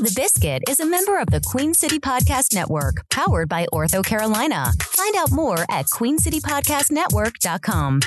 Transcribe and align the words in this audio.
The 0.00 0.12
Biscuit 0.16 0.64
is 0.68 0.80
a 0.80 0.86
member 0.86 1.20
of 1.20 1.30
the 1.30 1.40
Queen 1.40 1.72
City 1.72 2.00
Podcast 2.00 2.52
Network, 2.52 3.08
powered 3.10 3.48
by 3.48 3.64
OrthoCarolina. 3.72 4.82
Find 4.82 5.14
out 5.14 5.30
more 5.30 5.58
at 5.70 5.86
queencitypodcastnetwork.com. 5.86 8.00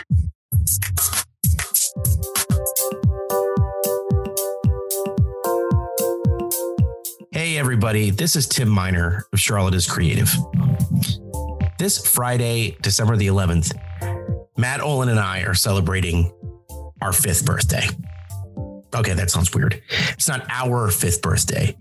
Hey, 7.31 7.57
everybody, 7.57 8.09
this 8.09 8.35
is 8.35 8.47
Tim 8.47 8.67
Miner 8.67 9.23
of 9.31 9.39
Charlotte 9.39 9.73
is 9.73 9.89
Creative. 9.89 10.29
This 11.79 12.05
Friday, 12.05 12.75
December 12.81 13.15
the 13.15 13.27
11th, 13.27 13.71
Matt 14.57 14.81
Olin 14.81 15.07
and 15.07 15.21
I 15.21 15.43
are 15.43 15.53
celebrating 15.53 16.33
our 17.01 17.13
fifth 17.13 17.45
birthday. 17.45 17.87
Okay, 18.95 19.13
that 19.13 19.29
sounds 19.29 19.53
weird. 19.53 19.81
It's 20.11 20.27
not 20.27 20.45
our 20.49 20.89
fifth 20.89 21.21
birthday, 21.21 21.77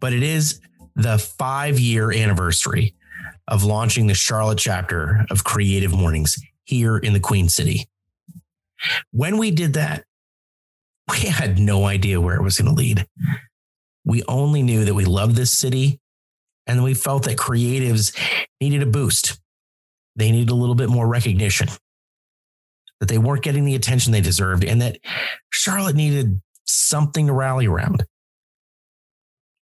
but 0.00 0.12
it 0.12 0.22
is 0.22 0.60
the 0.94 1.18
five 1.18 1.78
year 1.78 2.12
anniversary 2.12 2.94
of 3.48 3.64
launching 3.64 4.06
the 4.06 4.14
Charlotte 4.14 4.58
chapter 4.58 5.26
of 5.30 5.44
Creative 5.44 5.92
Mornings 5.92 6.38
here 6.64 6.96
in 6.96 7.12
the 7.12 7.20
Queen 7.20 7.48
City. 7.48 7.88
When 9.10 9.38
we 9.38 9.50
did 9.50 9.74
that, 9.74 10.04
we 11.10 11.28
had 11.28 11.58
no 11.58 11.84
idea 11.84 12.20
where 12.20 12.36
it 12.36 12.42
was 12.42 12.58
going 12.58 12.74
to 12.74 12.78
lead. 12.78 13.06
We 14.04 14.22
only 14.28 14.62
knew 14.62 14.84
that 14.84 14.94
we 14.94 15.04
loved 15.04 15.36
this 15.36 15.50
city 15.50 16.00
and 16.66 16.82
we 16.82 16.94
felt 16.94 17.24
that 17.24 17.36
creatives 17.36 18.16
needed 18.60 18.82
a 18.82 18.86
boost. 18.86 19.40
They 20.16 20.30
needed 20.30 20.50
a 20.50 20.54
little 20.54 20.74
bit 20.74 20.88
more 20.88 21.06
recognition, 21.06 21.68
that 23.00 23.08
they 23.08 23.18
weren't 23.18 23.42
getting 23.42 23.64
the 23.64 23.74
attention 23.74 24.12
they 24.12 24.20
deserved, 24.20 24.64
and 24.64 24.80
that 24.80 24.98
Charlotte 25.50 25.96
needed 25.96 26.40
something 26.64 27.26
to 27.26 27.32
rally 27.32 27.66
around. 27.66 28.04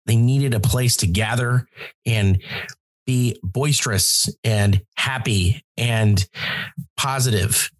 They 0.06 0.16
needed 0.16 0.54
a 0.54 0.60
place 0.60 0.96
to 0.98 1.06
gather 1.06 1.66
and 2.04 2.42
be 3.06 3.38
boisterous 3.42 4.28
and 4.44 4.82
happy 4.96 5.64
and 5.76 6.26
positive. 6.96 7.70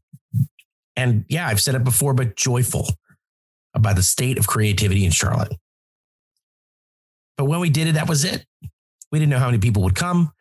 And 0.96 1.24
yeah, 1.28 1.46
I've 1.46 1.60
said 1.60 1.74
it 1.74 1.84
before, 1.84 2.14
but 2.14 2.36
joyful 2.36 2.88
about 3.74 3.96
the 3.96 4.02
state 4.02 4.38
of 4.38 4.46
creativity 4.46 5.04
in 5.04 5.10
Charlotte. 5.10 5.52
But 7.36 7.46
when 7.46 7.60
we 7.60 7.70
did 7.70 7.88
it, 7.88 7.92
that 7.92 8.08
was 8.08 8.24
it. 8.24 8.46
We 9.10 9.18
didn't 9.18 9.30
know 9.30 9.38
how 9.38 9.46
many 9.46 9.58
people 9.58 9.82
would 9.82 9.94
come 9.94 10.32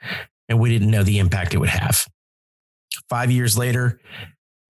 and 0.47 0.59
we 0.59 0.69
didn't 0.69 0.91
know 0.91 1.03
the 1.03 1.19
impact 1.19 1.53
it 1.53 1.59
would 1.59 1.69
have. 1.69 2.05
Five 3.09 3.31
years 3.31 3.57
later, 3.57 3.99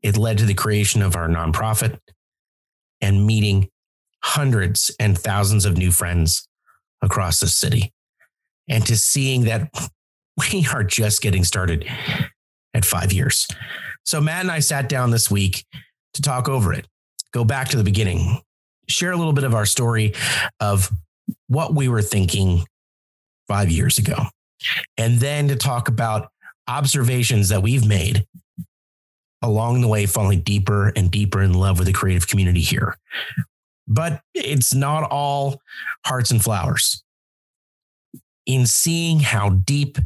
it 0.01 0.17
led 0.17 0.37
to 0.37 0.45
the 0.45 0.53
creation 0.53 1.01
of 1.01 1.15
our 1.15 1.27
nonprofit 1.27 1.99
and 3.01 3.25
meeting 3.25 3.69
hundreds 4.23 4.89
and 4.99 5.17
thousands 5.17 5.65
of 5.65 5.77
new 5.77 5.91
friends 5.91 6.47
across 7.01 7.39
the 7.39 7.47
city. 7.47 7.93
And 8.69 8.85
to 8.85 8.97
seeing 8.97 9.43
that 9.43 9.69
we 10.51 10.65
are 10.73 10.83
just 10.83 11.21
getting 11.21 11.43
started 11.43 11.87
at 12.73 12.85
five 12.85 13.13
years. 13.13 13.47
So, 14.05 14.19
Matt 14.19 14.41
and 14.41 14.51
I 14.51 14.59
sat 14.59 14.89
down 14.89 15.11
this 15.11 15.29
week 15.29 15.65
to 16.15 16.21
talk 16.21 16.49
over 16.49 16.73
it, 16.73 16.87
go 17.31 17.43
back 17.43 17.69
to 17.69 17.77
the 17.77 17.83
beginning, 17.83 18.41
share 18.87 19.11
a 19.11 19.17
little 19.17 19.33
bit 19.33 19.43
of 19.43 19.53
our 19.53 19.65
story 19.65 20.13
of 20.59 20.89
what 21.47 21.75
we 21.75 21.87
were 21.87 22.01
thinking 22.01 22.65
five 23.47 23.69
years 23.69 23.97
ago, 23.97 24.15
and 24.97 25.19
then 25.19 25.47
to 25.49 25.55
talk 25.55 25.87
about 25.87 26.29
observations 26.67 27.49
that 27.49 27.61
we've 27.61 27.85
made 27.85 28.25
along 29.41 29.81
the 29.81 29.87
way, 29.87 30.05
falling 30.05 30.41
deeper 30.41 30.91
and 30.95 31.11
deeper 31.11 31.41
in 31.41 31.53
love 31.53 31.77
with 31.77 31.87
the 31.87 31.93
creative 31.93 32.27
community 32.27 32.61
here. 32.61 32.97
But 33.87 34.21
it's 34.33 34.73
not 34.73 35.03
all 35.09 35.61
hearts 36.05 36.31
and 36.31 36.41
flowers. 36.43 37.03
In 38.45 38.65
seeing 38.65 39.19
how 39.19 39.49
deep 39.49 39.97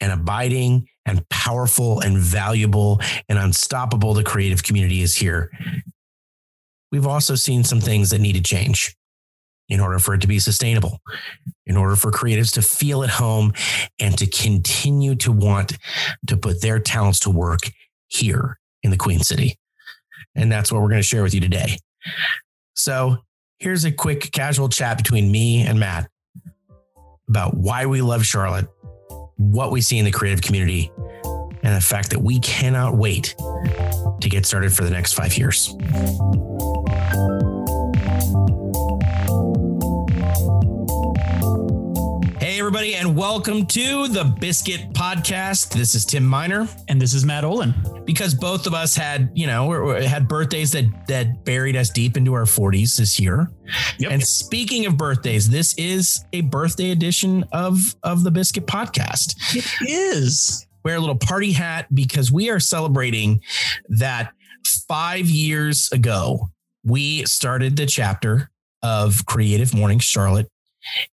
and 0.00 0.12
abiding 0.12 0.88
and 1.06 1.26
powerful 1.28 2.00
and 2.00 2.18
valuable 2.18 3.00
and 3.28 3.38
unstoppable 3.38 4.14
the 4.14 4.24
creative 4.24 4.62
community 4.62 5.02
is 5.02 5.16
here, 5.16 5.50
we've 6.92 7.06
also 7.06 7.34
seen 7.34 7.64
some 7.64 7.80
things 7.80 8.10
that 8.10 8.20
need 8.20 8.34
to 8.34 8.42
change 8.42 8.94
in 9.68 9.80
order 9.80 9.98
for 9.98 10.14
it 10.14 10.20
to 10.22 10.26
be 10.26 10.38
sustainable, 10.38 10.98
in 11.66 11.76
order 11.76 11.96
for 11.96 12.10
creatives 12.10 12.52
to 12.54 12.62
feel 12.62 13.02
at 13.02 13.10
home 13.10 13.52
and 13.98 14.16
to 14.16 14.26
continue 14.26 15.14
to 15.14 15.30
want 15.30 15.76
to 16.26 16.36
put 16.36 16.62
their 16.62 16.78
talents 16.78 17.20
to 17.20 17.30
work 17.30 17.60
here 18.08 18.58
in 18.82 18.90
the 18.90 18.96
Queen 18.96 19.20
City. 19.20 19.58
And 20.34 20.50
that's 20.50 20.72
what 20.72 20.80
we're 20.80 20.88
going 20.88 21.00
to 21.00 21.06
share 21.06 21.22
with 21.22 21.34
you 21.34 21.40
today. 21.40 21.76
So 22.78 23.16
here's 23.58 23.84
a 23.84 23.90
quick 23.90 24.30
casual 24.30 24.68
chat 24.68 24.98
between 24.98 25.32
me 25.32 25.62
and 25.62 25.80
Matt 25.80 26.08
about 27.28 27.56
why 27.56 27.86
we 27.86 28.00
love 28.02 28.24
Charlotte, 28.24 28.68
what 29.36 29.72
we 29.72 29.80
see 29.80 29.98
in 29.98 30.04
the 30.04 30.12
creative 30.12 30.42
community, 30.42 30.92
and 31.64 31.74
the 31.74 31.80
fact 31.80 32.10
that 32.10 32.20
we 32.20 32.38
cannot 32.38 32.96
wait 32.96 33.34
to 34.20 34.28
get 34.28 34.46
started 34.46 34.72
for 34.72 34.84
the 34.84 34.90
next 34.90 35.14
five 35.14 35.36
years. 35.36 35.74
Everybody, 42.88 43.08
and 43.08 43.16
welcome 43.16 43.66
to 43.66 44.08
the 44.08 44.24
Biscuit 44.24 44.92
Podcast. 44.92 45.72
This 45.72 45.94
is 45.94 46.04
Tim 46.04 46.24
Miner. 46.24 46.68
And 46.88 47.00
this 47.00 47.12
is 47.12 47.24
Matt 47.24 47.44
Olin. 47.44 47.74
Because 48.04 48.34
both 48.34 48.66
of 48.66 48.74
us 48.74 48.96
had, 48.96 49.30
you 49.34 49.46
know, 49.46 50.00
had 50.00 50.28
birthdays 50.28 50.72
that 50.72 51.06
that 51.06 51.44
buried 51.44 51.76
us 51.76 51.90
deep 51.90 52.16
into 52.16 52.34
our 52.34 52.44
40s 52.44 52.96
this 52.96 53.18
year. 53.20 53.50
Yep. 53.98 54.12
And 54.12 54.22
speaking 54.22 54.86
of 54.86 54.96
birthdays, 54.96 55.48
this 55.48 55.74
is 55.76 56.24
a 56.32 56.42
birthday 56.42 56.90
edition 56.90 57.44
of 57.52 57.94
of 58.02 58.24
the 58.24 58.30
Biscuit 58.30 58.66
Podcast. 58.66 59.34
It 59.54 59.88
is. 59.88 60.66
Wear 60.84 60.96
a 60.96 61.00
little 61.00 61.16
party 61.16 61.52
hat 61.52 61.86
because 61.92 62.32
we 62.32 62.50
are 62.50 62.60
celebrating 62.60 63.40
that 63.88 64.32
five 64.88 65.26
years 65.26 65.90
ago 65.92 66.48
we 66.84 67.24
started 67.24 67.76
the 67.76 67.86
chapter 67.86 68.50
of 68.82 69.26
Creative 69.26 69.74
Morning 69.74 69.98
Charlotte 69.98 70.48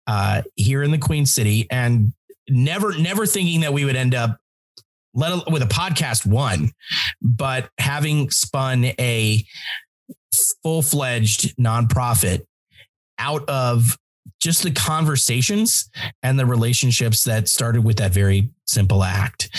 uh, 0.08 0.42
here 0.56 0.84
in 0.84 0.92
the 0.92 0.98
Queen 0.98 1.26
City, 1.26 1.68
and 1.70 2.14
never 2.50 2.98
never 2.98 3.26
thinking 3.26 3.62
that 3.62 3.74
we 3.74 3.86
would 3.86 3.96
end 3.96 4.16
up 4.16 4.38
let 5.14 5.52
with 5.52 5.62
a 5.62 5.68
podcast 5.68 6.26
one, 6.26 6.72
but 7.22 7.70
having 7.78 8.30
spun 8.32 8.86
a 9.00 9.46
full 10.64 10.82
fledged 10.82 11.56
nonprofit 11.58 12.42
out 13.20 13.48
of 13.48 13.98
just 14.42 14.64
the 14.64 14.72
conversations 14.72 15.90
and 16.22 16.38
the 16.38 16.46
relationships 16.46 17.24
that 17.24 17.48
started 17.48 17.84
with 17.84 17.98
that 17.98 18.12
very 18.12 18.50
simple 18.66 19.04
act. 19.04 19.50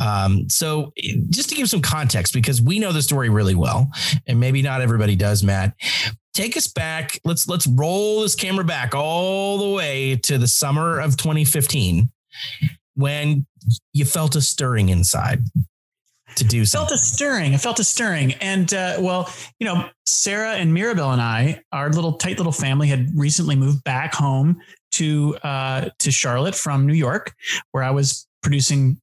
Um, 0.00 0.48
so, 0.48 0.92
just 1.28 1.50
to 1.50 1.54
give 1.54 1.68
some 1.68 1.82
context, 1.82 2.32
because 2.32 2.62
we 2.62 2.78
know 2.78 2.92
the 2.92 3.02
story 3.02 3.28
really 3.28 3.54
well, 3.54 3.90
and 4.26 4.40
maybe 4.40 4.62
not 4.62 4.80
everybody 4.80 5.16
does, 5.16 5.42
Matt. 5.42 5.74
Take 6.32 6.56
us 6.56 6.66
back. 6.68 7.20
Let's 7.24 7.48
let's 7.48 7.66
roll 7.66 8.22
this 8.22 8.34
camera 8.34 8.64
back 8.64 8.94
all 8.94 9.58
the 9.58 9.76
way 9.76 10.16
to 10.24 10.38
the 10.38 10.46
summer 10.46 11.00
of 11.00 11.16
2015, 11.16 12.08
when 12.94 13.46
you 13.92 14.04
felt 14.04 14.36
a 14.36 14.40
stirring 14.40 14.90
inside 14.90 15.40
to 16.36 16.44
do 16.44 16.64
something. 16.64 16.88
Felt 16.88 17.00
a 17.00 17.02
stirring. 17.02 17.54
I 17.54 17.56
felt 17.56 17.80
a 17.80 17.84
stirring. 17.84 18.32
And 18.34 18.72
uh, 18.72 18.98
well, 19.00 19.32
you 19.58 19.66
know, 19.66 19.88
Sarah 20.06 20.52
and 20.52 20.72
Mirabelle 20.72 21.12
and 21.12 21.20
I, 21.20 21.62
our 21.72 21.90
little 21.90 22.12
tight 22.14 22.38
little 22.38 22.52
family, 22.52 22.88
had 22.88 23.08
recently 23.14 23.56
moved 23.56 23.82
back 23.84 24.14
home 24.14 24.60
to 24.92 25.36
uh, 25.42 25.90
to 25.98 26.10
Charlotte 26.10 26.54
from 26.54 26.86
New 26.86 26.94
York, 26.94 27.34
where 27.72 27.82
I 27.82 27.90
was 27.90 28.26
producing 28.42 29.00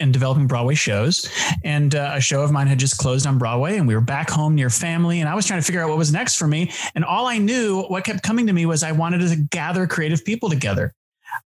and 0.00 0.12
developing 0.12 0.46
Broadway 0.46 0.74
shows. 0.74 1.30
And 1.64 1.94
uh, 1.94 2.12
a 2.14 2.20
show 2.20 2.42
of 2.42 2.50
mine 2.50 2.66
had 2.66 2.78
just 2.78 2.98
closed 2.98 3.26
on 3.26 3.38
Broadway, 3.38 3.76
and 3.76 3.86
we 3.86 3.94
were 3.94 4.00
back 4.00 4.30
home 4.30 4.54
near 4.54 4.70
family. 4.70 5.20
And 5.20 5.28
I 5.28 5.34
was 5.34 5.46
trying 5.46 5.60
to 5.60 5.64
figure 5.64 5.82
out 5.82 5.88
what 5.88 5.98
was 5.98 6.12
next 6.12 6.36
for 6.36 6.46
me. 6.46 6.72
And 6.94 7.04
all 7.04 7.26
I 7.26 7.38
knew, 7.38 7.82
what 7.82 8.04
kept 8.04 8.22
coming 8.22 8.46
to 8.46 8.52
me, 8.52 8.66
was 8.66 8.82
I 8.82 8.92
wanted 8.92 9.28
to 9.28 9.36
gather 9.36 9.86
creative 9.86 10.24
people 10.24 10.48
together. 10.48 10.94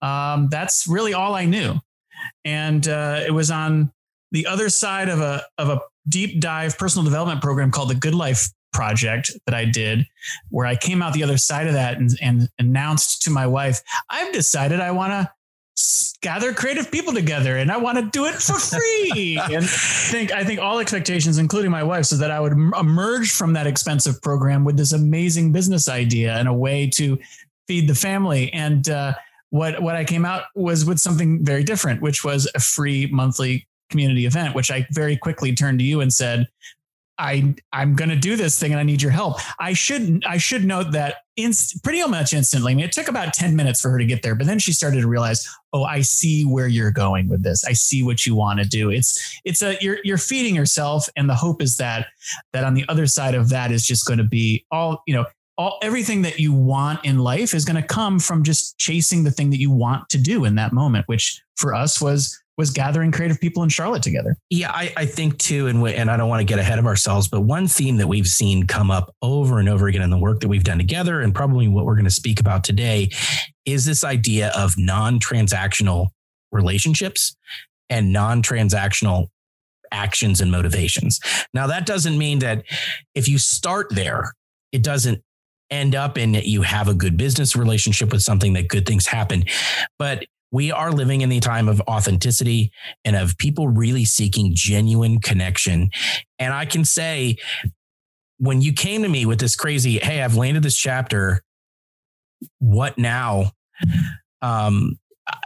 Um, 0.01 0.49
that's 0.49 0.87
really 0.87 1.13
all 1.13 1.35
I 1.35 1.45
knew. 1.45 1.75
And 2.43 2.87
uh, 2.87 3.21
it 3.25 3.31
was 3.31 3.49
on 3.51 3.91
the 4.31 4.45
other 4.45 4.69
side 4.69 5.09
of 5.09 5.21
a 5.21 5.43
of 5.57 5.69
a 5.69 5.79
deep 6.07 6.41
dive 6.41 6.77
personal 6.77 7.05
development 7.05 7.41
program 7.41 7.71
called 7.71 7.89
the 7.89 7.95
Good 7.95 8.15
Life 8.15 8.49
Project 8.73 9.31
that 9.45 9.55
I 9.55 9.65
did, 9.65 10.05
where 10.49 10.65
I 10.65 10.75
came 10.75 11.01
out 11.01 11.13
the 11.13 11.23
other 11.23 11.37
side 11.37 11.67
of 11.67 11.73
that 11.73 11.97
and, 11.97 12.11
and 12.21 12.49
announced 12.59 13.23
to 13.23 13.31
my 13.31 13.47
wife, 13.47 13.81
I've 14.09 14.31
decided 14.31 14.79
I 14.79 14.91
want 14.91 15.11
to 15.11 15.31
gather 16.21 16.53
creative 16.53 16.91
people 16.91 17.13
together 17.13 17.57
and 17.57 17.71
I 17.71 17.77
want 17.77 17.97
to 17.97 18.05
do 18.11 18.25
it 18.25 18.35
for 18.35 18.59
free. 18.59 19.39
and 19.51 19.67
think 19.67 20.31
I 20.31 20.43
think 20.43 20.59
all 20.59 20.79
expectations, 20.79 21.37
including 21.37 21.71
my 21.71 21.83
wife's, 21.83 22.11
is 22.11 22.19
that 22.19 22.31
I 22.31 22.39
would 22.39 22.53
emerge 22.53 23.31
from 23.31 23.53
that 23.53 23.67
expensive 23.67 24.21
program 24.21 24.65
with 24.65 24.77
this 24.77 24.91
amazing 24.91 25.51
business 25.51 25.87
idea 25.87 26.35
and 26.35 26.47
a 26.47 26.53
way 26.53 26.89
to 26.95 27.17
feed 27.67 27.87
the 27.87 27.95
family. 27.95 28.51
And 28.53 28.89
uh, 28.89 29.13
what 29.51 29.81
what 29.81 29.95
I 29.95 30.03
came 30.03 30.25
out 30.25 30.43
was 30.55 30.85
with 30.85 30.99
something 30.99 31.43
very 31.43 31.63
different, 31.63 32.01
which 32.01 32.23
was 32.23 32.49
a 32.55 32.59
free 32.59 33.07
monthly 33.07 33.67
community 33.89 34.25
event, 34.25 34.55
which 34.55 34.71
I 34.71 34.85
very 34.91 35.17
quickly 35.17 35.55
turned 35.55 35.79
to 35.79 35.85
you 35.85 36.01
and 36.01 36.13
said, 36.13 36.47
I 37.17 37.55
I'm 37.73 37.95
going 37.95 38.09
to 38.09 38.15
do 38.15 38.35
this 38.35 38.57
thing 38.57 38.71
and 38.71 38.79
I 38.79 38.83
need 38.83 39.01
your 39.01 39.11
help. 39.11 39.39
I 39.59 39.73
should 39.73 40.23
I 40.25 40.37
should 40.37 40.65
note 40.65 40.91
that 40.91 41.17
inst- 41.43 41.83
pretty 41.83 42.05
much 42.05 42.33
instantly. 42.33 42.71
I 42.71 42.75
mean, 42.75 42.85
it 42.85 42.91
took 42.91 43.07
about 43.07 43.33
10 43.33 43.55
minutes 43.55 43.81
for 43.81 43.89
her 43.89 43.97
to 43.97 44.05
get 44.05 44.21
there, 44.21 44.35
but 44.35 44.47
then 44.47 44.59
she 44.59 44.73
started 44.73 45.01
to 45.01 45.07
realize, 45.07 45.47
oh, 45.73 45.83
I 45.83 46.01
see 46.01 46.43
where 46.43 46.67
you're 46.67 46.91
going 46.91 47.29
with 47.29 47.43
this. 47.43 47.63
I 47.65 47.73
see 47.73 48.03
what 48.03 48.25
you 48.25 48.35
want 48.35 48.59
to 48.59 48.67
do. 48.67 48.89
It's 48.89 49.39
it's 49.45 49.61
a 49.61 49.77
you're 49.81 49.99
you're 50.03 50.17
feeding 50.17 50.55
yourself, 50.55 51.07
and 51.15 51.29
the 51.29 51.35
hope 51.35 51.61
is 51.61 51.77
that 51.77 52.07
that 52.53 52.63
on 52.63 52.73
the 52.73 52.85
other 52.89 53.07
side 53.07 53.35
of 53.35 53.49
that 53.49 53.71
is 53.71 53.85
just 53.85 54.05
going 54.05 54.19
to 54.19 54.23
be 54.23 54.65
all 54.71 55.03
you 55.07 55.13
know. 55.13 55.25
All, 55.57 55.77
everything 55.81 56.21
that 56.21 56.39
you 56.39 56.53
want 56.53 57.03
in 57.03 57.19
life 57.19 57.53
is 57.53 57.65
going 57.65 57.75
to 57.75 57.85
come 57.85 58.17
from 58.17 58.45
just 58.45 58.77
chasing 58.77 59.25
the 59.25 59.31
thing 59.31 59.49
that 59.49 59.59
you 59.59 59.69
want 59.69 60.07
to 60.07 60.17
do 60.17 60.45
in 60.45 60.55
that 60.55 60.71
moment, 60.71 61.05
which 61.09 61.43
for 61.57 61.75
us 61.75 61.99
was 61.99 62.41
was 62.59 62.71
gathering 62.71 63.09
creative 63.09 63.39
people 63.39 63.63
in 63.63 63.69
Charlotte 63.69 64.03
together. 64.03 64.35
Yeah, 64.49 64.69
I, 64.71 64.91
I 64.97 65.05
think 65.05 65.37
too, 65.37 65.67
and 65.67 65.81
we, 65.81 65.95
and 65.95 66.11
I 66.11 66.17
don't 66.17 66.27
want 66.27 66.41
to 66.41 66.43
get 66.43 66.59
ahead 66.59 66.77
of 66.77 66.85
ourselves, 66.85 67.29
but 67.29 67.39
one 67.39 67.69
theme 67.69 67.95
that 67.97 68.07
we've 68.07 68.27
seen 68.27 68.67
come 68.67 68.91
up 68.91 69.15
over 69.21 69.59
and 69.59 69.69
over 69.69 69.87
again 69.87 70.01
in 70.01 70.09
the 70.09 70.17
work 70.17 70.41
that 70.41 70.49
we've 70.49 70.65
done 70.65 70.77
together, 70.77 71.21
and 71.21 71.33
probably 71.33 71.69
what 71.69 71.85
we're 71.85 71.95
going 71.95 72.03
to 72.03 72.11
speak 72.11 72.41
about 72.41 72.65
today, 72.65 73.09
is 73.65 73.85
this 73.85 74.03
idea 74.03 74.51
of 74.57 74.73
non-transactional 74.77 76.07
relationships 76.51 77.37
and 77.89 78.11
non-transactional 78.11 79.27
actions 79.93 80.41
and 80.41 80.51
motivations. 80.51 81.21
Now, 81.53 81.65
that 81.67 81.85
doesn't 81.85 82.17
mean 82.17 82.39
that 82.39 82.65
if 83.15 83.29
you 83.29 83.37
start 83.37 83.87
there, 83.89 84.33
it 84.73 84.83
doesn't 84.83 85.23
end 85.71 85.95
up 85.95 86.17
in 86.17 86.33
that 86.33 86.45
you 86.45 86.63
have 86.63 86.89
a 86.89 86.93
good 86.93 87.15
business 87.15 87.55
relationship 87.55 88.11
with 88.11 88.21
something 88.21 88.51
that 88.53 88.67
good 88.67 88.85
things 88.85 89.05
happen. 89.05 89.45
But 89.97 90.25
we 90.51 90.71
are 90.71 90.91
living 90.91 91.21
in 91.21 91.29
the 91.29 91.39
time 91.39 91.67
of 91.67 91.81
authenticity 91.81 92.71
and 93.05 93.15
of 93.15 93.37
people 93.37 93.67
really 93.67 94.05
seeking 94.05 94.51
genuine 94.53 95.19
connection. 95.19 95.89
And 96.39 96.53
I 96.53 96.65
can 96.65 96.85
say, 96.85 97.37
when 98.37 98.61
you 98.61 98.73
came 98.73 99.03
to 99.03 99.09
me 99.09 99.25
with 99.25 99.39
this 99.39 99.55
crazy, 99.55 99.99
hey, 99.99 100.21
I've 100.21 100.35
landed 100.35 100.63
this 100.63 100.77
chapter, 100.77 101.43
what 102.59 102.97
now? 102.97 103.51
Um, 104.41 104.97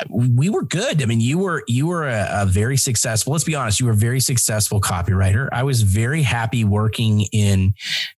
we 0.10 0.50
were 0.50 0.64
good. 0.64 1.02
I 1.02 1.06
mean, 1.06 1.20
you 1.20 1.40
were 1.40 1.64
you 1.68 1.88
were 1.88 2.08
a, 2.08 2.28
a, 2.32 2.46
very 2.46 2.78
successful. 2.78 3.34
Let's 3.34 3.44
be 3.44 3.56
honest, 3.56 3.82
you 3.82 3.88
were 3.88 3.92
a 3.92 3.98
very 3.98 4.22
successful 4.22 4.80
copywriter. 4.80 5.50
I 5.52 5.64
was 5.64 5.82
very 5.82 6.22
happy 6.22 6.64
working 6.64 7.22
in 7.34 7.74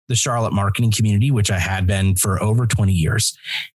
the 0.07 0.15
Charlotte 0.15 0.53
marketing 0.53 0.91
community, 0.91 1.31
which 1.31 1.49
I 1.49 1.57
had 1.57 1.87
been 1.87 2.15
for 2.15 2.41
over 2.43 2.67
twenty 2.67 2.93
years, 2.93 3.35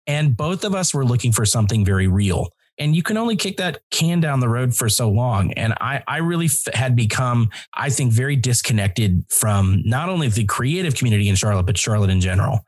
and 0.07 0.35
both 0.35 0.63
of 0.63 0.73
us 0.73 0.95
were 0.95 1.05
looking 1.05 1.31
for 1.31 1.45
something 1.45 1.85
very 1.85 2.07
real 2.07 2.49
and 2.77 2.95
you 2.95 3.01
can 3.03 3.17
only 3.17 3.35
kick 3.35 3.57
that 3.57 3.79
can 3.91 4.19
down 4.19 4.39
the 4.39 4.49
road 4.49 4.75
for 4.75 4.89
so 4.89 5.09
long. 5.09 5.53
And 5.53 5.73
i 5.81 6.03
i 6.07 6.17
really 6.17 6.47
f- 6.47 6.73
had 6.73 6.95
become 6.95 7.49
i 7.73 7.89
think 7.89 8.11
very 8.11 8.35
disconnected 8.35 9.23
from 9.29 9.81
not 9.85 10.09
only 10.09 10.27
the 10.27 10.45
creative 10.45 10.95
community 10.95 11.29
in 11.29 11.35
charlotte 11.35 11.65
but 11.65 11.77
charlotte 11.77 12.09
in 12.09 12.21
general. 12.21 12.59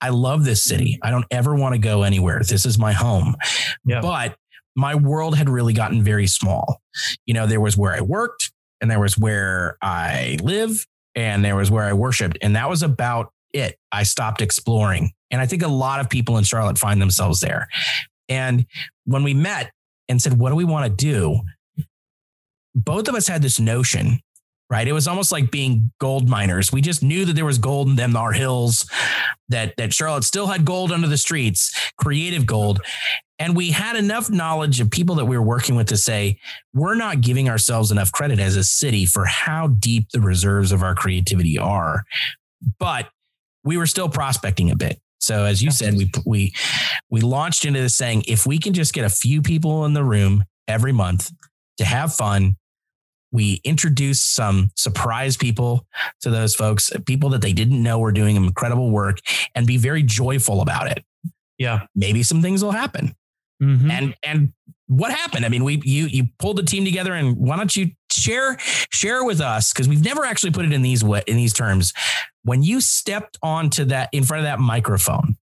I 0.00 0.10
love 0.10 0.44
this 0.44 0.62
city. 0.62 0.94
Mm-hmm. 0.94 1.06
I 1.06 1.10
don't 1.10 1.26
ever 1.30 1.54
want 1.54 1.74
to 1.74 1.78
go 1.78 2.02
anywhere. 2.02 2.40
This 2.40 2.66
is 2.66 2.78
my 2.78 2.92
home. 2.92 3.36
Yeah. 3.84 4.00
but 4.00 4.36
my 4.74 4.94
world 4.94 5.36
had 5.36 5.50
really 5.50 5.74
gotten 5.74 6.02
very 6.02 6.26
small. 6.26 6.80
You 7.26 7.34
know 7.34 7.46
there 7.46 7.60
was 7.60 7.76
where 7.76 7.92
i 7.92 8.00
worked 8.00 8.52
and 8.80 8.90
there 8.90 9.00
was 9.00 9.18
where 9.18 9.76
i 9.82 10.38
live 10.42 10.86
and 11.14 11.44
there 11.44 11.56
was 11.56 11.70
where 11.70 11.84
i 11.84 11.92
worshiped 11.92 12.38
and 12.42 12.56
that 12.56 12.68
was 12.68 12.82
about 12.82 13.32
it. 13.52 13.76
I 13.90 14.02
stopped 14.02 14.40
exploring. 14.40 15.12
And 15.30 15.40
I 15.40 15.46
think 15.46 15.62
a 15.62 15.68
lot 15.68 16.00
of 16.00 16.08
people 16.10 16.38
in 16.38 16.44
Charlotte 16.44 16.78
find 16.78 17.00
themselves 17.00 17.40
there. 17.40 17.68
And 18.32 18.64
when 19.04 19.22
we 19.22 19.34
met 19.34 19.70
and 20.08 20.20
said, 20.20 20.38
what 20.38 20.48
do 20.48 20.56
we 20.56 20.64
want 20.64 20.86
to 20.86 21.04
do? 21.04 21.40
Both 22.74 23.08
of 23.08 23.14
us 23.14 23.28
had 23.28 23.42
this 23.42 23.60
notion, 23.60 24.20
right? 24.70 24.88
It 24.88 24.94
was 24.94 25.06
almost 25.06 25.32
like 25.32 25.50
being 25.50 25.92
gold 26.00 26.30
miners. 26.30 26.72
We 26.72 26.80
just 26.80 27.02
knew 27.02 27.26
that 27.26 27.34
there 27.34 27.44
was 27.44 27.58
gold 27.58 27.88
in 27.88 27.96
them, 27.96 28.16
our 28.16 28.32
hills, 28.32 28.88
that, 29.50 29.74
that 29.76 29.92
Charlotte 29.92 30.24
still 30.24 30.46
had 30.46 30.64
gold 30.64 30.92
under 30.92 31.08
the 31.08 31.18
streets, 31.18 31.92
creative 31.98 32.46
gold. 32.46 32.80
And 33.38 33.54
we 33.54 33.70
had 33.70 33.96
enough 33.96 34.30
knowledge 34.30 34.80
of 34.80 34.90
people 34.90 35.16
that 35.16 35.26
we 35.26 35.36
were 35.36 35.44
working 35.44 35.74
with 35.74 35.88
to 35.88 35.98
say, 35.98 36.38
we're 36.72 36.94
not 36.94 37.20
giving 37.20 37.50
ourselves 37.50 37.90
enough 37.90 38.12
credit 38.12 38.38
as 38.38 38.56
a 38.56 38.64
city 38.64 39.04
for 39.04 39.26
how 39.26 39.66
deep 39.66 40.08
the 40.12 40.20
reserves 40.22 40.72
of 40.72 40.82
our 40.82 40.94
creativity 40.94 41.58
are. 41.58 42.04
But 42.78 43.10
we 43.62 43.76
were 43.76 43.86
still 43.86 44.08
prospecting 44.08 44.70
a 44.70 44.76
bit. 44.76 44.98
So 45.22 45.44
as 45.44 45.62
you 45.62 45.70
said, 45.70 45.94
we 45.94 46.10
we 46.26 46.52
we 47.08 47.20
launched 47.20 47.64
into 47.64 47.80
this 47.80 47.94
saying 47.94 48.24
if 48.26 48.44
we 48.44 48.58
can 48.58 48.72
just 48.72 48.92
get 48.92 49.04
a 49.04 49.08
few 49.08 49.40
people 49.40 49.84
in 49.84 49.94
the 49.94 50.02
room 50.02 50.44
every 50.66 50.92
month 50.92 51.30
to 51.78 51.84
have 51.84 52.12
fun, 52.12 52.56
we 53.30 53.60
introduce 53.64 54.20
some 54.20 54.70
surprise 54.76 55.36
people 55.36 55.86
to 56.22 56.30
those 56.30 56.56
folks, 56.56 56.90
people 57.06 57.30
that 57.30 57.40
they 57.40 57.52
didn't 57.52 57.80
know 57.80 58.00
were 58.00 58.12
doing 58.12 58.34
incredible 58.34 58.90
work, 58.90 59.18
and 59.54 59.64
be 59.64 59.76
very 59.76 60.02
joyful 60.02 60.60
about 60.60 60.90
it. 60.90 61.04
Yeah, 61.56 61.86
maybe 61.94 62.24
some 62.24 62.42
things 62.42 62.64
will 62.64 62.72
happen. 62.72 63.14
Mm-hmm. 63.62 63.90
And 63.92 64.14
and 64.24 64.52
what 64.88 65.12
happened? 65.12 65.44
I 65.44 65.48
mean, 65.48 65.62
we 65.62 65.80
you 65.84 66.06
you 66.06 66.24
pulled 66.40 66.58
the 66.58 66.64
team 66.64 66.84
together, 66.84 67.14
and 67.14 67.36
why 67.36 67.56
don't 67.56 67.74
you 67.76 67.92
share 68.12 68.56
share 68.58 69.24
with 69.24 69.40
us 69.40 69.72
because 69.72 69.88
we've 69.88 70.04
never 70.04 70.24
actually 70.24 70.52
put 70.52 70.64
it 70.64 70.72
in 70.72 70.82
these 70.82 71.02
in 71.02 71.36
these 71.36 71.52
terms. 71.52 71.92
When 72.44 72.62
you 72.62 72.80
stepped 72.80 73.38
onto 73.42 73.84
that 73.86 74.08
in 74.12 74.24
front 74.24 74.40
of 74.40 74.44
that 74.44 74.58
microphone 74.58 75.36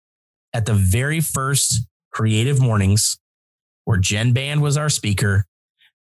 at 0.54 0.66
the 0.66 0.74
very 0.74 1.20
first 1.20 1.88
Creative 2.12 2.60
Mornings, 2.60 3.18
where 3.86 3.98
Jen 3.98 4.34
Band 4.34 4.62
was 4.62 4.78
our 4.78 4.90
speaker 4.90 5.46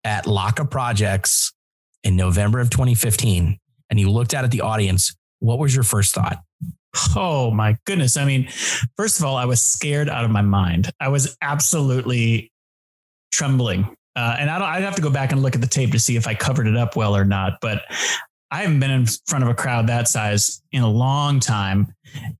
at 0.03 0.25
Laka 0.25 0.69
Projects 0.69 1.53
in 2.03 2.15
November 2.15 2.59
of 2.59 2.69
2015, 2.69 3.57
and 3.89 3.99
you 3.99 4.09
looked 4.09 4.33
out 4.33 4.43
at 4.43 4.51
the 4.51 4.61
audience, 4.61 5.15
what 5.39 5.59
was 5.59 5.73
your 5.73 5.83
first 5.83 6.13
thought? 6.13 6.39
Oh 7.15 7.49
my 7.51 7.75
goodness. 7.85 8.17
I 8.17 8.25
mean, 8.25 8.47
first 8.97 9.19
of 9.19 9.25
all, 9.25 9.35
I 9.35 9.45
was 9.45 9.61
scared 9.61 10.09
out 10.09 10.25
of 10.25 10.31
my 10.31 10.41
mind. 10.41 10.91
I 10.99 11.07
was 11.09 11.35
absolutely 11.41 12.51
trembling. 13.31 13.95
Uh, 14.15 14.35
and 14.39 14.49
I 14.49 14.59
don't, 14.59 14.67
I'd 14.67 14.83
have 14.83 14.95
to 14.95 15.01
go 15.01 15.09
back 15.09 15.31
and 15.31 15.41
look 15.41 15.55
at 15.55 15.61
the 15.61 15.67
tape 15.67 15.91
to 15.91 15.99
see 15.99 16.15
if 16.15 16.27
I 16.27 16.35
covered 16.35 16.67
it 16.67 16.77
up 16.77 16.95
well 16.95 17.15
or 17.15 17.25
not. 17.25 17.59
But 17.61 17.83
I 18.53 18.57
haven't 18.57 18.79
been 18.79 18.91
in 18.91 19.07
front 19.25 19.43
of 19.43 19.49
a 19.49 19.55
crowd 19.55 19.87
that 19.87 20.07
size 20.07 20.61
in 20.71 20.83
a 20.83 20.89
long 20.89 21.39
time. 21.39 21.91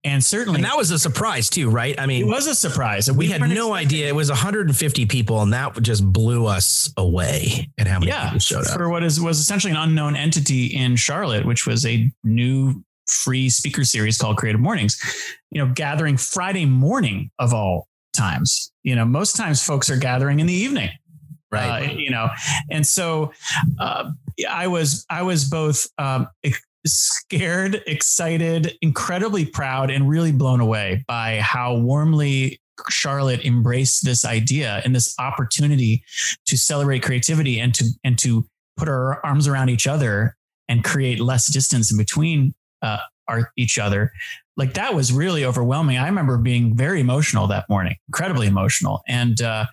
And 0.04 0.24
certainly 0.24 0.58
and 0.58 0.66
that 0.66 0.78
was 0.78 0.92
a 0.92 1.00
surprise 1.00 1.50
too, 1.50 1.72
right? 1.72 2.00
I 2.00 2.06
mean, 2.06 2.22
it 2.22 2.28
was 2.28 2.46
a 2.46 2.54
surprise. 2.54 3.10
We, 3.10 3.18
we 3.18 3.28
had 3.30 3.42
no 3.42 3.74
idea. 3.74 4.10
It 4.10 4.16
was 4.16 4.30
150 4.30 5.08
people 5.08 5.42
and 5.42 5.52
that 5.54 5.81
just 5.81 6.06
blew 6.06 6.46
us 6.46 6.94
away 6.98 7.68
at 7.80 7.88
how 7.88 7.98
many 7.98 8.12
yeah, 8.12 8.26
people 8.26 8.40
showed 8.40 8.68
up. 8.68 8.78
For 8.78 8.90
what 8.90 9.04
is 9.04 9.19
was 9.19 9.40
essentially 9.40 9.72
an 9.72 9.78
unknown 9.78 10.16
entity 10.16 10.68
in 10.68 10.96
Charlotte, 10.98 11.48
which 11.48 11.66
was 11.66 11.84
a 11.88 12.12
new 12.24 12.84
free 13.08 13.50
speaker 13.50 13.84
series 13.84 14.19
called 14.19 14.38
Creative 14.38 14.62
Mornings, 14.62 15.02
you 15.50 15.66
know, 15.66 15.74
gathering 15.74 16.18
Friday 16.18 16.68
morning 16.68 17.31
of 17.40 17.56
all 17.56 17.88
times. 18.16 18.72
You 18.84 18.96
know, 18.96 19.06
most 19.06 19.36
times 19.36 19.64
folks 19.64 19.90
are 19.90 19.98
gathering 19.98 20.40
in 20.40 20.45
the 20.45 20.54
evening. 20.54 20.92
Right. 21.54 21.90
Uh, 21.90 21.94
you 21.94 22.10
know, 22.10 22.30
and 22.69 22.86
so 22.86 23.31
uh, 23.80 24.12
I 24.50 24.68
was 24.68 25.06
I 25.10 25.22
was 25.22 25.45
both 25.45 25.88
um, 25.98 26.28
scared, 26.86 27.81
excited, 27.88 28.78
incredibly 28.81 29.45
proud, 29.45 29.90
and 29.90 30.10
really 30.10 30.31
blown 30.31 30.60
away 30.60 31.04
by 31.07 31.40
how 31.40 31.76
warmly 31.76 32.60
Charlotte 32.90 33.45
embraced 33.45 34.04
this 34.04 34.26
idea 34.26 34.81
and 34.83 34.95
this 34.95 35.16
opportunity 35.19 36.04
to 36.45 36.57
celebrate 36.57 37.04
creativity 37.04 37.60
and 37.60 37.74
to 37.76 37.86
and 38.04 38.18
to 38.19 38.45
put 38.78 38.90
our 38.90 39.24
arms 39.26 39.48
around 39.48 39.69
each 39.69 39.88
other 39.88 40.36
and 40.68 40.83
create 40.83 41.19
less 41.19 41.52
distance 41.52 41.92
in 41.92 41.98
between 41.98 42.54
uh, 42.81 42.98
our 43.28 43.52
each 43.57 43.78
other. 43.78 44.12
Like 44.57 44.74
that 44.74 44.94
was 44.94 45.12
really 45.12 45.45
overwhelming. 45.45 45.98
I 45.98 46.06
remember 46.06 46.38
being 46.38 46.76
very 46.76 47.00
emotional 47.00 47.48
that 47.48 47.69
morning, 47.69 47.95
incredibly 48.07 48.48
emotional, 48.48 49.02
and 49.07 49.42
uh, 49.42 49.66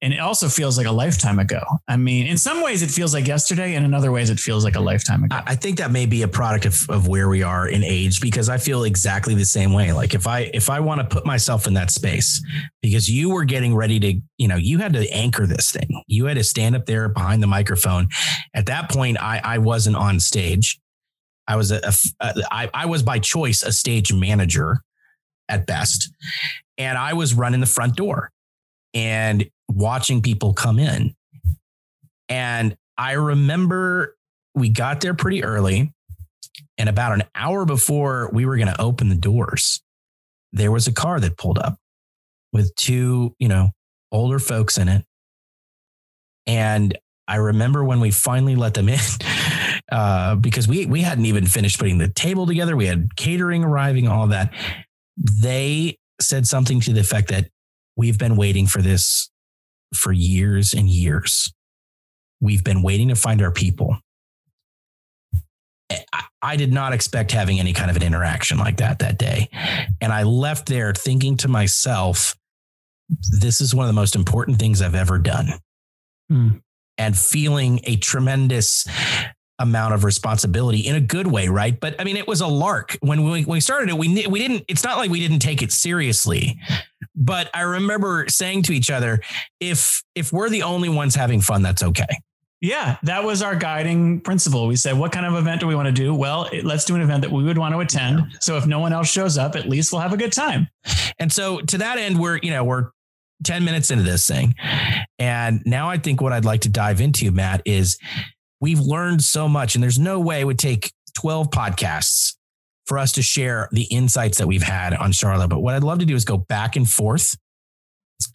and 0.00 0.12
it 0.12 0.20
also 0.20 0.48
feels 0.48 0.78
like 0.78 0.86
a 0.86 0.92
lifetime 0.92 1.38
ago. 1.38 1.60
I 1.88 1.96
mean, 1.96 2.26
in 2.26 2.38
some 2.38 2.62
ways 2.62 2.82
it 2.82 2.90
feels 2.90 3.12
like 3.12 3.26
yesterday, 3.26 3.74
and 3.74 3.84
in 3.84 3.94
other 3.94 4.12
ways 4.12 4.30
it 4.30 4.38
feels 4.38 4.64
like 4.64 4.76
a 4.76 4.80
lifetime 4.80 5.24
ago. 5.24 5.40
I 5.44 5.56
think 5.56 5.78
that 5.78 5.90
may 5.90 6.06
be 6.06 6.22
a 6.22 6.28
product 6.28 6.66
of, 6.66 6.88
of 6.88 7.08
where 7.08 7.28
we 7.28 7.42
are 7.42 7.66
in 7.66 7.82
age 7.82 8.20
because 8.20 8.48
I 8.48 8.58
feel 8.58 8.84
exactly 8.84 9.34
the 9.34 9.44
same 9.44 9.72
way. 9.72 9.92
Like 9.92 10.14
if 10.14 10.26
I 10.26 10.50
if 10.54 10.70
I 10.70 10.78
want 10.80 11.00
to 11.00 11.06
put 11.06 11.26
myself 11.26 11.66
in 11.66 11.74
that 11.74 11.90
space, 11.90 12.40
because 12.80 13.10
you 13.10 13.30
were 13.30 13.44
getting 13.44 13.74
ready 13.74 13.98
to, 14.00 14.20
you 14.36 14.46
know, 14.46 14.56
you 14.56 14.78
had 14.78 14.92
to 14.92 15.10
anchor 15.12 15.46
this 15.46 15.72
thing. 15.72 16.02
You 16.06 16.26
had 16.26 16.36
to 16.36 16.44
stand 16.44 16.76
up 16.76 16.86
there 16.86 17.08
behind 17.08 17.42
the 17.42 17.48
microphone. 17.48 18.08
At 18.54 18.66
that 18.66 18.90
point, 18.90 19.20
I 19.20 19.40
I 19.42 19.58
wasn't 19.58 19.96
on 19.96 20.20
stage. 20.20 20.78
I 21.48 21.56
was 21.56 21.72
a, 21.72 21.80
a 22.20 22.34
I, 22.52 22.70
I 22.72 22.86
was 22.86 23.02
by 23.02 23.18
choice 23.18 23.64
a 23.64 23.72
stage 23.72 24.12
manager 24.12 24.80
at 25.48 25.66
best, 25.66 26.12
and 26.76 26.96
I 26.96 27.14
was 27.14 27.34
running 27.34 27.60
the 27.60 27.66
front 27.66 27.96
door 27.96 28.30
and 28.98 29.48
watching 29.68 30.20
people 30.20 30.52
come 30.54 30.80
in. 30.80 31.14
And 32.28 32.76
I 32.96 33.12
remember 33.12 34.16
we 34.56 34.70
got 34.70 35.00
there 35.00 35.14
pretty 35.14 35.44
early. 35.44 35.92
And 36.76 36.88
about 36.88 37.12
an 37.12 37.22
hour 37.34 37.64
before 37.64 38.28
we 38.32 38.44
were 38.44 38.56
going 38.56 38.68
to 38.68 38.80
open 38.80 39.08
the 39.08 39.14
doors, 39.14 39.80
there 40.52 40.72
was 40.72 40.88
a 40.88 40.92
car 40.92 41.20
that 41.20 41.36
pulled 41.36 41.58
up 41.58 41.78
with 42.52 42.74
two, 42.74 43.36
you 43.38 43.46
know, 43.46 43.70
older 44.10 44.40
folks 44.40 44.78
in 44.78 44.88
it. 44.88 45.04
And 46.46 46.98
I 47.28 47.36
remember 47.36 47.84
when 47.84 48.00
we 48.00 48.10
finally 48.10 48.56
let 48.56 48.74
them 48.74 48.88
in, 48.88 48.98
uh, 49.92 50.34
because 50.36 50.66
we 50.66 50.86
we 50.86 51.02
hadn't 51.02 51.26
even 51.26 51.46
finished 51.46 51.78
putting 51.78 51.98
the 51.98 52.08
table 52.08 52.46
together. 52.46 52.76
We 52.76 52.86
had 52.86 53.14
catering 53.16 53.64
arriving, 53.64 54.08
all 54.08 54.28
that. 54.28 54.52
They 55.16 55.98
said 56.20 56.46
something 56.46 56.80
to 56.80 56.92
the 56.92 57.00
effect 57.00 57.28
that 57.28 57.48
we've 57.98 58.18
been 58.18 58.36
waiting 58.36 58.66
for 58.66 58.80
this 58.80 59.30
for 59.94 60.12
years 60.12 60.72
and 60.72 60.88
years. 60.88 61.52
We've 62.40 62.64
been 62.64 62.82
waiting 62.82 63.08
to 63.08 63.16
find 63.16 63.42
our 63.42 63.50
people. 63.50 63.98
I 66.40 66.56
did 66.56 66.72
not 66.72 66.92
expect 66.92 67.32
having 67.32 67.58
any 67.58 67.72
kind 67.72 67.90
of 67.90 67.96
an 67.96 68.02
interaction 68.02 68.58
like 68.58 68.76
that 68.76 69.00
that 69.00 69.18
day. 69.18 69.48
And 70.00 70.12
I 70.12 70.22
left 70.22 70.68
there 70.68 70.92
thinking 70.92 71.36
to 71.38 71.48
myself, 71.48 72.36
this 73.40 73.60
is 73.60 73.74
one 73.74 73.86
of 73.86 73.88
the 73.88 74.00
most 74.00 74.14
important 74.14 74.58
things 74.58 74.80
I've 74.80 74.94
ever 74.94 75.18
done. 75.18 75.48
Mm. 76.30 76.62
And 76.98 77.16
feeling 77.16 77.80
a 77.84 77.96
tremendous 77.96 78.86
amount 79.58 79.94
of 79.94 80.04
responsibility 80.04 80.80
in 80.80 80.94
a 80.94 81.00
good 81.00 81.26
way, 81.26 81.48
right? 81.48 81.78
But 81.78 82.00
I 82.00 82.04
mean, 82.04 82.16
it 82.16 82.28
was 82.28 82.40
a 82.40 82.46
lark 82.46 82.96
when 83.00 83.24
we, 83.24 83.30
when 83.30 83.46
we 83.46 83.60
started 83.60 83.88
it. 83.88 83.96
We 83.96 84.26
we 84.26 84.38
didn't. 84.38 84.64
It's 84.68 84.84
not 84.84 84.98
like 84.98 85.10
we 85.10 85.20
didn't 85.20 85.40
take 85.40 85.62
it 85.62 85.72
seriously. 85.72 86.58
But 87.18 87.50
I 87.52 87.62
remember 87.62 88.26
saying 88.28 88.62
to 88.64 88.72
each 88.72 88.90
other, 88.90 89.20
if 89.60 90.02
if 90.14 90.32
we're 90.32 90.48
the 90.48 90.62
only 90.62 90.88
ones 90.88 91.14
having 91.14 91.40
fun, 91.40 91.62
that's 91.62 91.82
okay. 91.82 92.06
Yeah, 92.60 92.96
that 93.04 93.22
was 93.22 93.42
our 93.42 93.54
guiding 93.54 94.20
principle. 94.20 94.66
We 94.66 94.76
said, 94.76 94.98
what 94.98 95.12
kind 95.12 95.26
of 95.26 95.34
event 95.34 95.60
do 95.60 95.66
we 95.66 95.76
want 95.76 95.86
to 95.86 95.92
do? 95.92 96.12
Well, 96.12 96.48
let's 96.64 96.84
do 96.84 96.96
an 96.96 97.00
event 97.00 97.22
that 97.22 97.30
we 97.30 97.44
would 97.44 97.58
want 97.58 97.72
to 97.74 97.80
attend. 97.80 98.36
So 98.40 98.56
if 98.56 98.66
no 98.66 98.80
one 98.80 98.92
else 98.92 99.08
shows 99.08 99.38
up, 99.38 99.54
at 99.54 99.68
least 99.68 99.92
we'll 99.92 100.00
have 100.00 100.12
a 100.12 100.16
good 100.16 100.32
time. 100.32 100.68
And 101.20 101.32
so 101.32 101.60
to 101.60 101.78
that 101.78 101.98
end, 101.98 102.18
we're, 102.18 102.38
you 102.42 102.50
know, 102.50 102.64
we're 102.64 102.90
10 103.44 103.64
minutes 103.64 103.92
into 103.92 104.02
this 104.02 104.26
thing. 104.26 104.56
And 105.20 105.62
now 105.66 105.88
I 105.88 105.98
think 105.98 106.20
what 106.20 106.32
I'd 106.32 106.44
like 106.44 106.62
to 106.62 106.68
dive 106.68 107.00
into, 107.00 107.30
Matt, 107.30 107.62
is 107.64 107.96
we've 108.60 108.80
learned 108.80 109.22
so 109.22 109.48
much, 109.48 109.76
and 109.76 109.82
there's 109.82 109.98
no 109.98 110.18
way 110.18 110.40
it 110.40 110.44
would 110.44 110.58
take 110.58 110.92
12 111.14 111.50
podcasts 111.50 112.34
for 112.88 112.98
us 112.98 113.12
to 113.12 113.22
share 113.22 113.68
the 113.70 113.84
insights 113.84 114.38
that 114.38 114.46
we've 114.46 114.62
had 114.62 114.94
on 114.94 115.12
Charlotte. 115.12 115.48
But 115.48 115.60
what 115.60 115.74
I'd 115.74 115.84
love 115.84 115.98
to 115.98 116.06
do 116.06 116.16
is 116.16 116.24
go 116.24 116.38
back 116.38 116.74
and 116.74 116.88
forth 116.88 117.36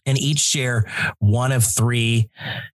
and 0.06 0.16
each 0.16 0.38
share 0.38 0.86
one 1.18 1.50
of 1.50 1.64
three 1.64 2.30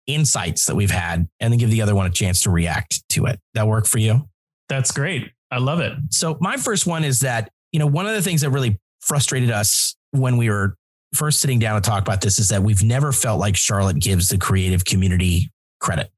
insights 0.07 0.67
that 0.67 0.77
we've 0.77 0.91
had 0.91 1.29
and 1.41 1.53
then 1.53 1.59
give 1.59 1.71
the 1.71 1.83
other 1.83 1.95
one 1.95 2.07
a 2.07 2.11
chance 2.11 2.43
to 2.43 2.51
react 2.51 3.07
to 3.11 3.27
it. 3.27 3.41
That 3.55 3.67
work 3.67 3.87
for 3.87 3.99
you? 3.99 4.23
That's 4.69 4.93
great. 4.93 5.33
I 5.51 5.59
love 5.59 5.81
it. 5.81 5.93
So 6.11 6.39
my 6.41 6.57
first 6.57 6.87
one 6.87 7.03
is 7.03 7.21
that, 7.21 7.51
you 7.73 7.81
know, 7.81 7.87
one 7.87 8.07
of 8.07 8.15
the 8.15 8.23
things 8.23 8.43
that 8.43 8.51
really 8.51 8.79
frustrated 9.01 9.51
us 9.51 9.97
when 10.13 10.37
we 10.37 10.49
were 10.49 10.77
first 11.13 11.41
sitting 11.41 11.59
down 11.59 11.81
to 11.81 11.89
talk 11.89 12.03
about 12.03 12.21
this 12.21 12.39
is 12.39 12.49
that 12.49 12.63
we've 12.63 12.83
never 12.83 13.13
felt 13.13 13.41
like 13.41 13.57
Charlotte 13.57 13.99
gives 13.99 14.29
the 14.29 14.39
creative 14.39 14.85
community 14.85 15.51
credit. 15.81 16.11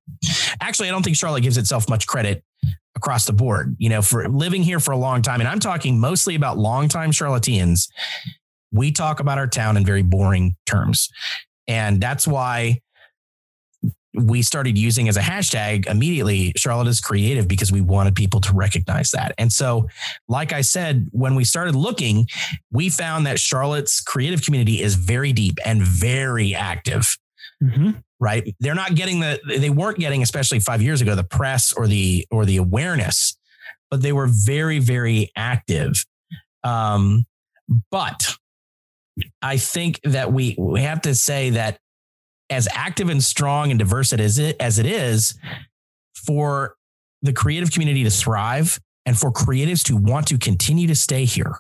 Actually, 0.61 0.89
I 0.89 0.93
don't 0.93 1.03
think 1.03 1.17
Charlotte 1.17 1.43
gives 1.43 1.59
itself 1.59 1.89
much 1.89 2.07
credit 2.07 2.45
across 2.97 3.27
the 3.27 3.33
board. 3.33 3.77
You 3.79 3.89
know, 3.91 4.03
for 4.03 4.29
living 4.29 4.63
here 4.63 4.81
for 4.81 4.91
a 4.93 4.97
long 4.97 5.23
time, 5.23 5.41
and 5.41 5.49
I'm 5.49 5.61
talking 5.61 6.01
mostly 6.01 6.35
about 6.35 6.59
longtime 6.59 7.13
Charlotteans, 7.13 7.89
we 8.73 8.91
talk 8.91 9.21
about 9.21 9.39
our 9.39 9.47
town 9.47 9.77
in 9.77 9.85
very 9.85 10.03
boring 10.03 10.57
terms. 10.67 11.09
And 11.69 12.01
that's 12.01 12.27
why 12.27 12.81
we 14.15 14.41
started 14.41 14.79
using 14.79 15.09
as 15.09 15.17
a 15.17 15.21
hashtag 15.21 15.87
immediately 15.87 16.53
Charlotte 16.57 16.89
is 16.89 17.01
creative 17.01 17.47
because 17.47 17.71
we 17.71 17.83
wanted 17.83 18.15
people 18.15 18.41
to 18.41 18.53
recognize 18.55 19.11
that. 19.11 19.35
And 19.37 19.53
so, 19.53 19.89
like 20.27 20.53
I 20.53 20.63
said, 20.63 21.09
when 21.13 21.35
we 21.35 21.45
started 21.45 21.75
looking, 21.75 22.27
we 22.73 22.89
found 22.89 23.27
that 23.27 23.39
Charlotte's 23.39 24.01
creative 24.01 24.43
community 24.43 24.81
is 24.81 24.95
very 24.95 25.33
deep 25.33 25.59
and 25.65 25.83
very 25.83 26.55
active. 26.55 27.19
Mm-hmm. 27.63 27.91
Right. 28.19 28.55
They're 28.61 28.75
not 28.75 28.95
getting 28.95 29.21
the, 29.21 29.39
they 29.47 29.69
weren't 29.69 29.99
getting, 29.99 30.23
especially 30.23 30.61
five 30.61 30.81
years 30.81 31.03
ago, 31.03 31.15
the 31.15 31.23
press 31.23 31.73
or 31.73 31.87
the, 31.87 32.27
or 32.31 32.47
the 32.47 32.57
awareness, 32.57 33.37
but 33.91 34.01
they 34.01 34.13
were 34.13 34.27
very, 34.27 34.79
very 34.79 35.31
active. 35.37 36.03
Um, 36.65 37.27
but 37.91 38.35
I 39.43 39.59
think 39.59 40.01
that 40.05 40.33
we, 40.33 40.57
we 40.59 40.81
have 40.81 41.03
to 41.03 41.15
say 41.15 41.51
that 41.51 41.79
as 42.49 42.69
active 42.73 43.11
and 43.11 43.23
strong 43.23 43.71
and 43.71 43.79
diverse 43.79 44.13
as 44.13 44.39
it, 44.39 44.57
as 44.61 44.79
it 44.79 44.87
is, 44.87 45.39
for 46.15 46.77
the 47.23 47.33
creative 47.33 47.71
community 47.71 48.03
to 48.05 48.11
thrive 48.11 48.81
and 49.05 49.19
for 49.19 49.31
creatives 49.31 49.85
to 49.85 49.97
want 49.97 50.27
to 50.29 50.39
continue 50.39 50.87
to 50.87 50.95
stay 50.95 51.25
here, 51.25 51.59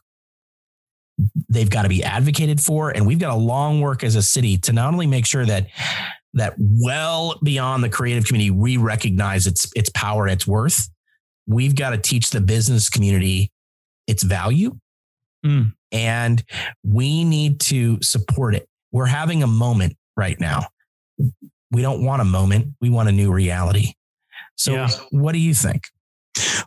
they've 1.48 1.70
got 1.70 1.82
to 1.82 1.88
be 1.88 2.02
advocated 2.02 2.60
for. 2.60 2.90
And 2.90 3.06
we've 3.06 3.18
got 3.18 3.32
a 3.32 3.38
long 3.38 3.80
work 3.80 4.04
as 4.04 4.16
a 4.16 4.22
city 4.22 4.58
to 4.58 4.72
not 4.72 4.92
only 4.92 5.06
make 5.06 5.26
sure 5.26 5.44
that 5.46 5.68
that 6.36 6.54
well 6.58 7.38
beyond 7.42 7.82
the 7.82 7.88
creative 7.88 8.24
community, 8.24 8.50
we 8.50 8.76
recognize 8.76 9.46
its 9.46 9.70
its 9.74 9.90
power, 9.90 10.28
its 10.28 10.46
worth. 10.46 10.88
We've 11.46 11.74
got 11.74 11.90
to 11.90 11.98
teach 11.98 12.30
the 12.30 12.40
business 12.40 12.88
community 12.88 13.50
its 14.06 14.22
value. 14.22 14.76
Mm. 15.44 15.74
And 15.92 16.44
we 16.84 17.24
need 17.24 17.60
to 17.60 17.98
support 18.02 18.54
it. 18.54 18.68
We're 18.92 19.06
having 19.06 19.42
a 19.42 19.46
moment 19.46 19.96
right 20.16 20.38
now 20.40 20.68
we 21.70 21.82
don't 21.82 22.04
want 22.04 22.22
a 22.22 22.24
moment. 22.24 22.74
We 22.80 22.90
want 22.90 23.08
a 23.08 23.12
new 23.12 23.32
reality. 23.32 23.92
So, 24.56 24.72
yeah. 24.72 24.88
what 25.10 25.32
do 25.32 25.38
you 25.38 25.54
think? 25.54 25.82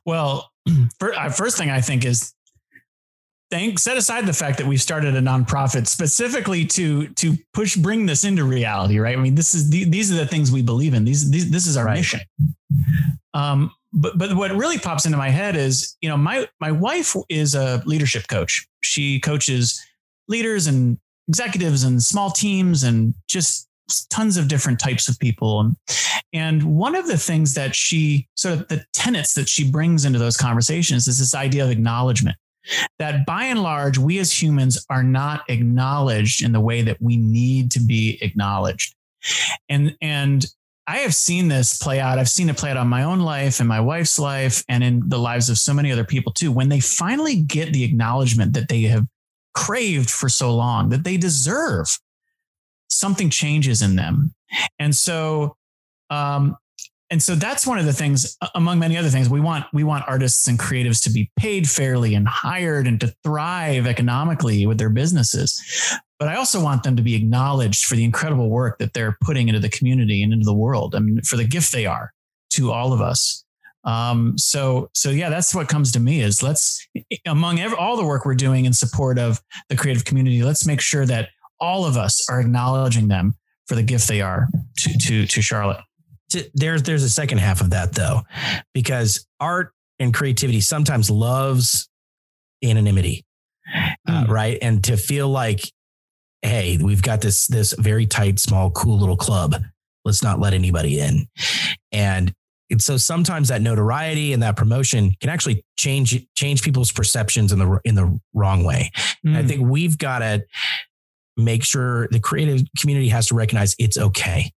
Well, 0.05 0.51
uh, 1.01 1.29
first 1.29 1.57
thing 1.57 1.69
I 1.69 1.81
think 1.81 2.05
is 2.05 2.33
thank 3.51 3.79
set 3.79 3.97
aside 3.97 4.25
the 4.25 4.33
fact 4.33 4.57
that 4.57 4.67
we've 4.67 4.81
started 4.81 5.15
a 5.15 5.21
nonprofit 5.21 5.87
specifically 5.87 6.65
to 6.65 7.07
to 7.09 7.37
push 7.53 7.75
bring 7.75 8.05
this 8.05 8.23
into 8.23 8.43
reality 8.43 8.99
right 8.99 9.17
i 9.17 9.21
mean 9.21 9.35
this 9.35 9.55
is 9.55 9.69
the, 9.69 9.83
these 9.85 10.11
are 10.11 10.15
the 10.15 10.25
things 10.25 10.51
we 10.51 10.61
believe 10.61 10.93
in 10.93 11.03
these, 11.03 11.29
these 11.29 11.49
this 11.49 11.67
is 11.67 11.77
our 11.77 11.85
right. 11.85 11.97
mission 11.97 12.19
um 13.33 13.71
but 13.91 14.17
but 14.17 14.35
what 14.35 14.51
really 14.51 14.77
pops 14.77 15.05
into 15.05 15.17
my 15.17 15.29
head 15.29 15.55
is 15.55 15.97
you 16.01 16.09
know 16.09 16.17
my 16.17 16.47
my 16.59 16.71
wife 16.71 17.15
is 17.29 17.55
a 17.55 17.81
leadership 17.85 18.27
coach 18.27 18.67
she 18.81 19.19
coaches 19.19 19.81
leaders 20.27 20.67
and 20.67 20.97
executives 21.27 21.83
and 21.83 22.01
small 22.01 22.31
teams 22.31 22.83
and 22.83 23.13
just 23.27 23.67
tons 24.09 24.37
of 24.37 24.47
different 24.47 24.79
types 24.79 25.07
of 25.07 25.19
people. 25.19 25.73
And 26.33 26.63
one 26.63 26.95
of 26.95 27.07
the 27.07 27.17
things 27.17 27.53
that 27.55 27.75
she 27.75 28.27
sort 28.35 28.53
of 28.55 28.67
the 28.67 28.85
tenets 28.93 29.33
that 29.33 29.49
she 29.49 29.69
brings 29.69 30.05
into 30.05 30.19
those 30.19 30.37
conversations 30.37 31.07
is 31.07 31.19
this 31.19 31.35
idea 31.35 31.63
of 31.63 31.71
acknowledgement. 31.71 32.37
That 32.99 33.25
by 33.25 33.45
and 33.45 33.63
large, 33.63 33.97
we 33.97 34.19
as 34.19 34.41
humans 34.41 34.85
are 34.89 35.03
not 35.03 35.43
acknowledged 35.49 36.43
in 36.43 36.51
the 36.51 36.59
way 36.59 36.81
that 36.81 37.01
we 37.01 37.17
need 37.17 37.71
to 37.71 37.79
be 37.79 38.17
acknowledged. 38.21 38.95
And, 39.69 39.95
and 40.01 40.45
I 40.87 40.97
have 40.97 41.13
seen 41.13 41.47
this 41.47 41.77
play 41.77 41.99
out. 41.99 42.17
I've 42.17 42.29
seen 42.29 42.49
it 42.49 42.57
play 42.57 42.71
out 42.71 42.77
on 42.77 42.87
my 42.87 43.03
own 43.03 43.19
life 43.19 43.59
and 43.59 43.69
my 43.69 43.79
wife's 43.79 44.17
life 44.17 44.63
and 44.67 44.83
in 44.83 45.07
the 45.07 45.19
lives 45.19 45.49
of 45.49 45.57
so 45.57 45.73
many 45.73 45.91
other 45.91 46.03
people 46.03 46.33
too. 46.33 46.51
When 46.51 46.69
they 46.69 46.79
finally 46.79 47.37
get 47.37 47.73
the 47.73 47.83
acknowledgement 47.83 48.53
that 48.53 48.69
they 48.69 48.81
have 48.83 49.05
craved 49.53 50.09
for 50.09 50.29
so 50.29 50.53
long, 50.55 50.89
that 50.89 51.03
they 51.03 51.17
deserve, 51.17 51.87
something 52.87 53.29
changes 53.29 53.81
in 53.81 53.95
them. 53.95 54.33
And 54.79 54.95
so, 54.95 55.55
um, 56.09 56.57
and 57.11 57.21
so 57.23 57.35
that's 57.35 57.65
one 57.65 57.79
of 57.79 57.85
the 57.85 57.93
things 57.93 58.37
among 58.55 58.79
many 58.79 58.97
other 58.97 59.09
things 59.09 59.29
we 59.29 59.39
want 59.39 59.65
we 59.73 59.83
want 59.83 60.03
artists 60.07 60.47
and 60.47 60.59
creatives 60.59 61.01
to 61.03 61.09
be 61.09 61.31
paid 61.37 61.67
fairly 61.69 62.15
and 62.15 62.27
hired 62.27 62.87
and 62.87 62.99
to 62.99 63.13
thrive 63.23 63.87
economically 63.87 64.65
with 64.65 64.77
their 64.77 64.89
businesses 64.89 65.61
but 66.19 66.27
i 66.27 66.35
also 66.35 66.61
want 66.61 66.83
them 66.83 66.95
to 66.95 67.01
be 67.01 67.15
acknowledged 67.15 67.85
for 67.85 67.95
the 67.95 68.03
incredible 68.03 68.49
work 68.49 68.77
that 68.79 68.93
they're 68.93 69.17
putting 69.21 69.47
into 69.47 69.59
the 69.59 69.69
community 69.69 70.23
and 70.23 70.33
into 70.33 70.45
the 70.45 70.53
world 70.53 70.95
i 70.95 70.99
mean 70.99 71.21
for 71.21 71.37
the 71.37 71.45
gift 71.45 71.71
they 71.71 71.85
are 71.85 72.11
to 72.49 72.71
all 72.71 72.93
of 72.93 73.01
us 73.01 73.43
um, 73.85 74.37
so 74.37 74.89
so 74.93 75.09
yeah 75.09 75.29
that's 75.29 75.55
what 75.55 75.69
comes 75.69 75.91
to 75.93 76.01
me 76.01 76.21
is 76.21 76.43
let's 76.43 76.85
among 77.25 77.61
all 77.75 77.95
the 77.95 78.05
work 78.05 78.25
we're 78.25 78.35
doing 78.35 78.65
in 78.65 78.73
support 78.73 79.17
of 79.17 79.41
the 79.69 79.75
creative 79.75 80.03
community 80.03 80.43
let's 80.43 80.67
make 80.67 80.81
sure 80.81 81.05
that 81.05 81.29
all 81.61 81.85
of 81.85 81.97
us 81.97 82.27
are 82.29 82.39
acknowledging 82.39 83.07
them 83.07 83.33
for 83.67 83.75
the 83.75 83.83
gift 83.83 84.07
they 84.07 84.19
are 84.19 84.47
to 84.77 84.97
to 84.97 85.25
to 85.27 85.41
Charlotte. 85.41 85.81
There's 86.53 86.83
there's 86.83 87.03
a 87.03 87.09
second 87.09 87.39
half 87.39 87.61
of 87.61 87.71
that 87.71 87.93
though, 87.93 88.21
because 88.73 89.25
art 89.39 89.73
and 89.99 90.13
creativity 90.13 90.61
sometimes 90.61 91.09
loves 91.09 91.89
anonymity, 92.63 93.25
mm. 93.75 93.95
uh, 94.07 94.25
hmm. 94.25 94.31
right? 94.31 94.57
And 94.61 94.83
to 94.85 94.97
feel 94.97 95.29
like, 95.29 95.61
hey, 96.41 96.77
we've 96.81 97.01
got 97.01 97.21
this 97.21 97.47
this 97.47 97.73
very 97.73 98.05
tight, 98.05 98.39
small, 98.39 98.71
cool 98.71 98.99
little 98.99 99.17
club. 99.17 99.55
Let's 100.05 100.23
not 100.23 100.39
let 100.39 100.53
anybody 100.53 100.99
in. 100.99 101.27
And 101.91 102.33
and 102.71 102.81
so 102.81 102.97
sometimes 102.97 103.47
that 103.47 103.61
notoriety 103.61 104.31
and 104.31 104.43
that 104.43 104.55
promotion 104.55 105.15
can 105.19 105.29
actually 105.29 105.63
change 105.77 106.25
change 106.35 106.61
people's 106.61 106.91
perceptions 106.91 107.51
in 107.51 107.59
the 107.59 107.79
in 107.83 107.95
the 107.95 108.19
wrong 108.33 108.63
way. 108.63 108.91
Mm. 109.25 109.35
I 109.35 109.41
hmm. 109.41 109.47
think 109.47 109.61
we've 109.67 109.97
got 109.97 110.19
to 110.19 110.43
make 111.37 111.63
sure 111.63 112.07
the 112.11 112.19
creative 112.19 112.61
community 112.77 113.09
has 113.09 113.27
to 113.27 113.35
recognize 113.35 113.75
it's 113.79 113.97
okay. 113.97 114.51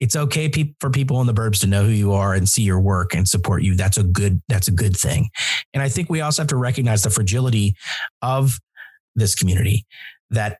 It's 0.00 0.16
okay 0.16 0.48
pe- 0.48 0.74
for 0.80 0.90
people 0.90 1.20
in 1.20 1.26
the 1.26 1.34
burbs 1.34 1.60
to 1.60 1.66
know 1.66 1.84
who 1.84 1.90
you 1.90 2.12
are 2.12 2.34
and 2.34 2.48
see 2.48 2.62
your 2.62 2.80
work 2.80 3.14
and 3.14 3.28
support 3.28 3.62
you. 3.62 3.74
That's 3.74 3.98
a 3.98 4.02
good 4.02 4.40
that's 4.48 4.68
a 4.68 4.72
good 4.72 4.96
thing. 4.96 5.30
And 5.74 5.82
I 5.82 5.88
think 5.88 6.08
we 6.08 6.22
also 6.22 6.42
have 6.42 6.48
to 6.48 6.56
recognize 6.56 7.02
the 7.02 7.10
fragility 7.10 7.76
of 8.22 8.58
this 9.14 9.34
community 9.34 9.84
that 10.30 10.58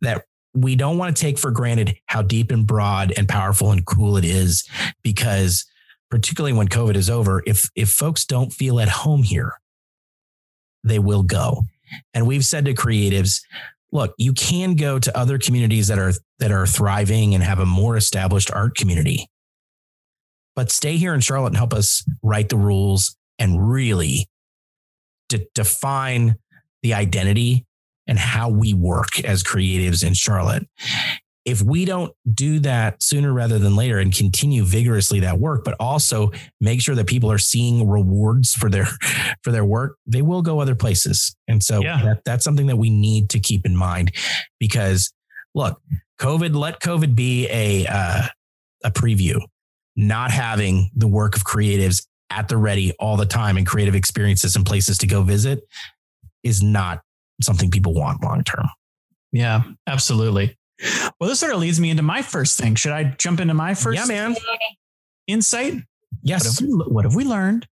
that 0.00 0.24
we 0.54 0.76
don't 0.76 0.98
want 0.98 1.16
to 1.16 1.20
take 1.20 1.38
for 1.38 1.50
granted 1.50 1.96
how 2.06 2.22
deep 2.22 2.50
and 2.50 2.66
broad 2.66 3.12
and 3.16 3.28
powerful 3.28 3.70
and 3.70 3.86
cool 3.86 4.16
it 4.16 4.24
is 4.24 4.68
because 5.02 5.64
particularly 6.10 6.52
when 6.52 6.68
covid 6.68 6.94
is 6.94 7.08
over 7.08 7.42
if 7.46 7.68
if 7.74 7.90
folks 7.90 8.24
don't 8.24 8.52
feel 8.52 8.78
at 8.78 8.88
home 8.88 9.22
here 9.22 9.54
they 10.84 10.98
will 10.98 11.22
go 11.22 11.62
and 12.14 12.26
we've 12.26 12.44
said 12.44 12.64
to 12.64 12.74
creatives 12.74 13.40
look, 13.92 14.14
you 14.18 14.32
can 14.32 14.74
go 14.74 14.98
to 14.98 15.16
other 15.16 15.38
communities 15.38 15.88
that 15.88 15.98
are 15.98 16.12
that 16.38 16.50
are 16.50 16.66
thriving 16.66 17.34
and 17.34 17.44
have 17.44 17.58
a 17.58 17.66
more 17.66 17.96
established 17.96 18.50
art 18.50 18.74
community. 18.74 19.28
But 20.56 20.70
stay 20.70 20.96
here 20.96 21.14
in 21.14 21.20
Charlotte 21.20 21.48
and 21.48 21.56
help 21.56 21.72
us 21.72 22.04
write 22.22 22.48
the 22.48 22.56
rules 22.56 23.16
and 23.38 23.70
really 23.70 24.28
de- 25.28 25.46
define 25.54 26.36
the 26.82 26.94
identity 26.94 27.64
and 28.06 28.18
how 28.18 28.48
we 28.48 28.74
work 28.74 29.24
as 29.24 29.42
creatives 29.42 30.04
in 30.04 30.14
Charlotte 30.14 30.66
if 31.44 31.60
we 31.60 31.84
don't 31.84 32.12
do 32.32 32.60
that 32.60 33.02
sooner 33.02 33.32
rather 33.32 33.58
than 33.58 33.74
later 33.74 33.98
and 33.98 34.14
continue 34.14 34.64
vigorously 34.64 35.20
that 35.20 35.38
work 35.38 35.64
but 35.64 35.74
also 35.80 36.30
make 36.60 36.80
sure 36.80 36.94
that 36.94 37.06
people 37.06 37.30
are 37.30 37.38
seeing 37.38 37.88
rewards 37.88 38.54
for 38.54 38.70
their 38.70 38.86
for 39.42 39.50
their 39.50 39.64
work 39.64 39.96
they 40.06 40.22
will 40.22 40.42
go 40.42 40.60
other 40.60 40.74
places. 40.74 41.34
And 41.48 41.62
so 41.62 41.82
yeah. 41.82 42.02
that, 42.04 42.24
that's 42.24 42.44
something 42.44 42.66
that 42.66 42.76
we 42.76 42.90
need 42.90 43.30
to 43.30 43.40
keep 43.40 43.66
in 43.66 43.76
mind 43.76 44.12
because 44.60 45.12
look 45.54 45.80
covid 46.18 46.54
let 46.54 46.80
covid 46.80 47.14
be 47.14 47.48
a 47.50 47.86
uh, 47.86 48.22
a 48.84 48.90
preview 48.90 49.40
not 49.96 50.30
having 50.30 50.90
the 50.94 51.08
work 51.08 51.36
of 51.36 51.44
creatives 51.44 52.06
at 52.30 52.48
the 52.48 52.56
ready 52.56 52.92
all 52.98 53.16
the 53.16 53.26
time 53.26 53.56
and 53.56 53.66
creative 53.66 53.94
experiences 53.94 54.56
and 54.56 54.64
places 54.64 54.96
to 54.98 55.06
go 55.06 55.22
visit 55.22 55.60
is 56.42 56.62
not 56.62 57.02
something 57.42 57.70
people 57.70 57.92
want 57.92 58.22
long 58.22 58.42
term. 58.44 58.66
Yeah 59.32 59.62
absolutely 59.86 60.56
well, 61.20 61.28
this 61.28 61.40
sort 61.40 61.52
of 61.52 61.60
leads 61.60 61.80
me 61.80 61.90
into 61.90 62.02
my 62.02 62.22
first 62.22 62.58
thing. 62.58 62.74
Should 62.74 62.92
I 62.92 63.04
jump 63.18 63.40
into 63.40 63.54
my 63.54 63.74
first? 63.74 63.98
Yeah, 63.98 64.06
man. 64.06 64.36
Insight. 65.26 65.74
Yes. 66.22 66.44
What 66.44 66.60
have, 66.60 66.68
we, 66.68 66.94
what 66.94 67.04
have 67.04 67.14
we 67.14 67.24
learned? 67.24 67.66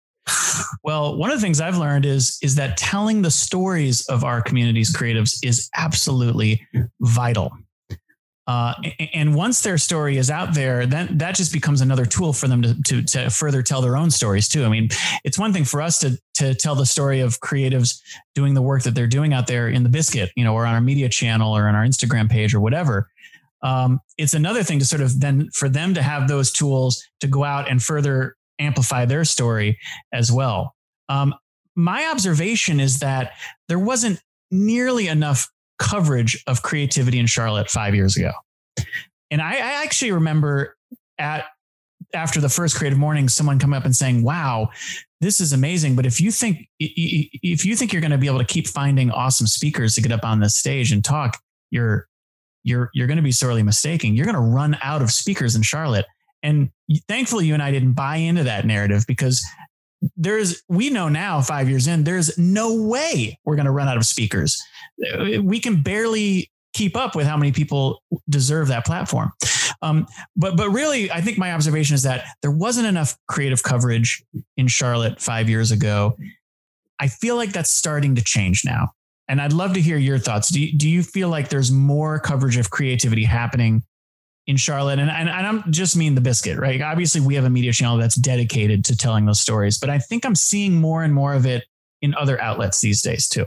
well, 0.83 1.17
one 1.17 1.31
of 1.31 1.37
the 1.37 1.41
things 1.41 1.61
I've 1.61 1.77
learned 1.77 2.05
is 2.05 2.37
is 2.41 2.55
that 2.55 2.77
telling 2.77 3.21
the 3.21 3.31
stories 3.31 4.05
of 4.07 4.23
our 4.23 4.41
community's 4.41 4.95
creatives 4.95 5.37
is 5.43 5.69
absolutely 5.75 6.67
vital. 7.01 7.51
Uh, 8.49 8.73
and 9.13 9.35
once 9.35 9.61
their 9.61 9.77
story 9.77 10.17
is 10.17 10.31
out 10.31 10.55
there, 10.55 10.87
then 10.87 11.19
that 11.19 11.35
just 11.35 11.53
becomes 11.53 11.81
another 11.81 12.03
tool 12.03 12.33
for 12.33 12.47
them 12.47 12.63
to, 12.63 12.81
to, 12.81 13.03
to 13.03 13.29
further 13.29 13.61
tell 13.61 13.79
their 13.79 13.95
own 13.95 14.09
stories 14.09 14.47
too. 14.47 14.65
I 14.65 14.69
mean, 14.69 14.89
it's 15.23 15.37
one 15.37 15.53
thing 15.53 15.65
for 15.65 15.83
us 15.83 15.99
to 15.99 16.19
to 16.33 16.55
tell 16.55 16.73
the 16.73 16.85
story 16.85 17.19
of 17.19 17.39
creatives 17.41 18.01
doing 18.33 18.55
the 18.55 18.61
work 18.63 18.81
that 18.83 18.95
they're 18.95 19.05
doing 19.05 19.33
out 19.33 19.45
there 19.45 19.69
in 19.69 19.83
the 19.83 19.89
biscuit, 19.89 20.31
you 20.35 20.43
know, 20.43 20.55
or 20.55 20.65
on 20.65 20.73
our 20.73 20.81
media 20.81 21.09
channel 21.09 21.55
or 21.55 21.67
on 21.67 21.75
our 21.75 21.85
Instagram 21.85 22.27
page 22.27 22.55
or 22.55 22.59
whatever. 22.59 23.07
Um, 23.61 23.99
it's 24.17 24.33
another 24.33 24.63
thing 24.63 24.79
to 24.79 24.85
sort 24.85 25.03
of 25.03 25.19
then 25.19 25.49
for 25.53 25.69
them 25.69 25.93
to 25.93 26.01
have 26.01 26.27
those 26.27 26.51
tools 26.51 27.03
to 27.19 27.27
go 27.27 27.43
out 27.43 27.69
and 27.69 27.83
further 27.83 28.35
amplify 28.57 29.05
their 29.05 29.25
story 29.25 29.77
as 30.11 30.31
well. 30.31 30.73
Um, 31.07 31.35
my 31.75 32.07
observation 32.07 32.79
is 32.79 32.97
that 32.99 33.33
there 33.67 33.77
wasn't 33.77 34.23
nearly 34.49 35.07
enough 35.07 35.47
coverage 35.79 36.41
of 36.47 36.61
creativity 36.61 37.19
in 37.19 37.25
Charlotte 37.25 37.69
five 37.69 37.95
years 37.95 38.15
ago. 38.15 38.31
And 39.31 39.41
I, 39.41 39.53
I 39.53 39.83
actually 39.83 40.11
remember 40.11 40.75
at 41.17 41.45
after 42.13 42.41
the 42.41 42.49
first 42.49 42.75
creative 42.75 42.97
morning, 42.97 43.29
someone 43.29 43.59
coming 43.59 43.77
up 43.77 43.85
and 43.85 43.95
saying, 43.95 44.23
"Wow, 44.23 44.69
this 45.21 45.39
is 45.39 45.53
amazing." 45.53 45.95
But 45.95 46.05
if 46.05 46.19
you 46.19 46.31
think 46.31 46.67
if 46.79 47.65
you 47.65 47.75
think 47.75 47.93
you're 47.93 48.01
going 48.01 48.11
to 48.11 48.17
be 48.17 48.27
able 48.27 48.39
to 48.39 48.45
keep 48.45 48.67
finding 48.67 49.11
awesome 49.11 49.47
speakers 49.47 49.95
to 49.95 50.01
get 50.01 50.11
up 50.11 50.23
on 50.23 50.39
this 50.39 50.55
stage 50.55 50.91
and 50.91 51.03
talk, 51.03 51.37
you're 51.71 52.07
you're 52.63 52.89
you're 52.93 53.07
going 53.07 53.17
to 53.17 53.23
be 53.23 53.31
sorely 53.31 53.63
mistaken. 53.63 54.15
You're 54.15 54.25
going 54.25 54.35
to 54.35 54.41
run 54.41 54.77
out 54.81 55.01
of 55.01 55.11
speakers 55.11 55.55
in 55.55 55.61
Charlotte. 55.61 56.05
And 56.41 56.69
thankfully, 57.07 57.45
you 57.45 57.53
and 57.53 57.61
I 57.61 57.71
didn't 57.71 57.93
buy 57.93 58.15
into 58.17 58.43
that 58.45 58.65
narrative 58.65 59.03
because 59.07 59.43
there's 60.15 60.63
we 60.69 60.89
know 60.89 61.09
now 61.09 61.41
five 61.41 61.69
years 61.69 61.87
in 61.87 62.03
there's 62.03 62.37
no 62.37 62.83
way 62.83 63.37
we're 63.45 63.55
going 63.55 63.65
to 63.65 63.71
run 63.71 63.87
out 63.87 63.97
of 63.97 64.05
speakers. 64.05 64.61
We 65.41 65.59
can 65.59 65.81
barely 65.81 66.49
keep 66.73 66.95
up 66.95 67.15
with 67.15 67.25
how 67.25 67.35
many 67.35 67.51
people 67.51 68.01
deserve 68.29 68.67
that 68.67 68.85
platform. 68.85 69.31
Um, 69.81 70.07
but 70.35 70.57
but 70.57 70.69
really 70.69 71.11
i 71.11 71.21
think 71.21 71.37
my 71.37 71.53
observation 71.53 71.95
is 71.95 72.03
that 72.03 72.25
there 72.41 72.51
wasn't 72.51 72.87
enough 72.87 73.17
creative 73.27 73.63
coverage 73.63 74.23
in 74.57 74.67
charlotte 74.67 75.21
five 75.21 75.49
years 75.49 75.71
ago. 75.71 76.17
I 76.99 77.07
feel 77.07 77.37
like 77.37 77.53
that's 77.53 77.71
starting 77.71 78.15
to 78.15 78.23
change 78.23 78.63
now. 78.65 78.89
And 79.27 79.41
i'd 79.41 79.53
love 79.53 79.73
to 79.73 79.81
hear 79.81 79.97
your 79.97 80.19
thoughts. 80.19 80.49
Do 80.49 80.61
you, 80.61 80.77
do 80.77 80.89
you 80.89 81.01
feel 81.01 81.29
like 81.29 81.49
there's 81.49 81.71
more 81.71 82.19
coverage 82.19 82.57
of 82.57 82.69
creativity 82.69 83.23
happening 83.23 83.83
in 84.49 84.57
Charlotte. 84.57 84.97
And, 84.97 85.11
and, 85.11 85.29
I'm 85.29 85.63
just 85.71 85.95
mean 85.95 86.15
the 86.15 86.21
biscuit, 86.21 86.57
right? 86.57 86.81
Obviously, 86.81 87.21
we 87.21 87.35
have 87.35 87.45
a 87.45 87.51
media 87.51 87.71
channel 87.71 87.97
that's 87.97 88.15
dedicated 88.15 88.83
to 88.85 88.97
telling 88.97 89.27
those 89.27 89.39
stories, 89.39 89.77
but 89.77 89.91
I 89.91 89.99
think 89.99 90.25
I'm 90.25 90.33
seeing 90.33 90.73
more 90.81 91.03
and 91.03 91.13
more 91.13 91.35
of 91.35 91.45
it 91.45 91.65
in 92.01 92.15
other 92.15 92.41
outlets 92.41 92.81
these 92.81 93.03
days 93.03 93.27
too. 93.27 93.45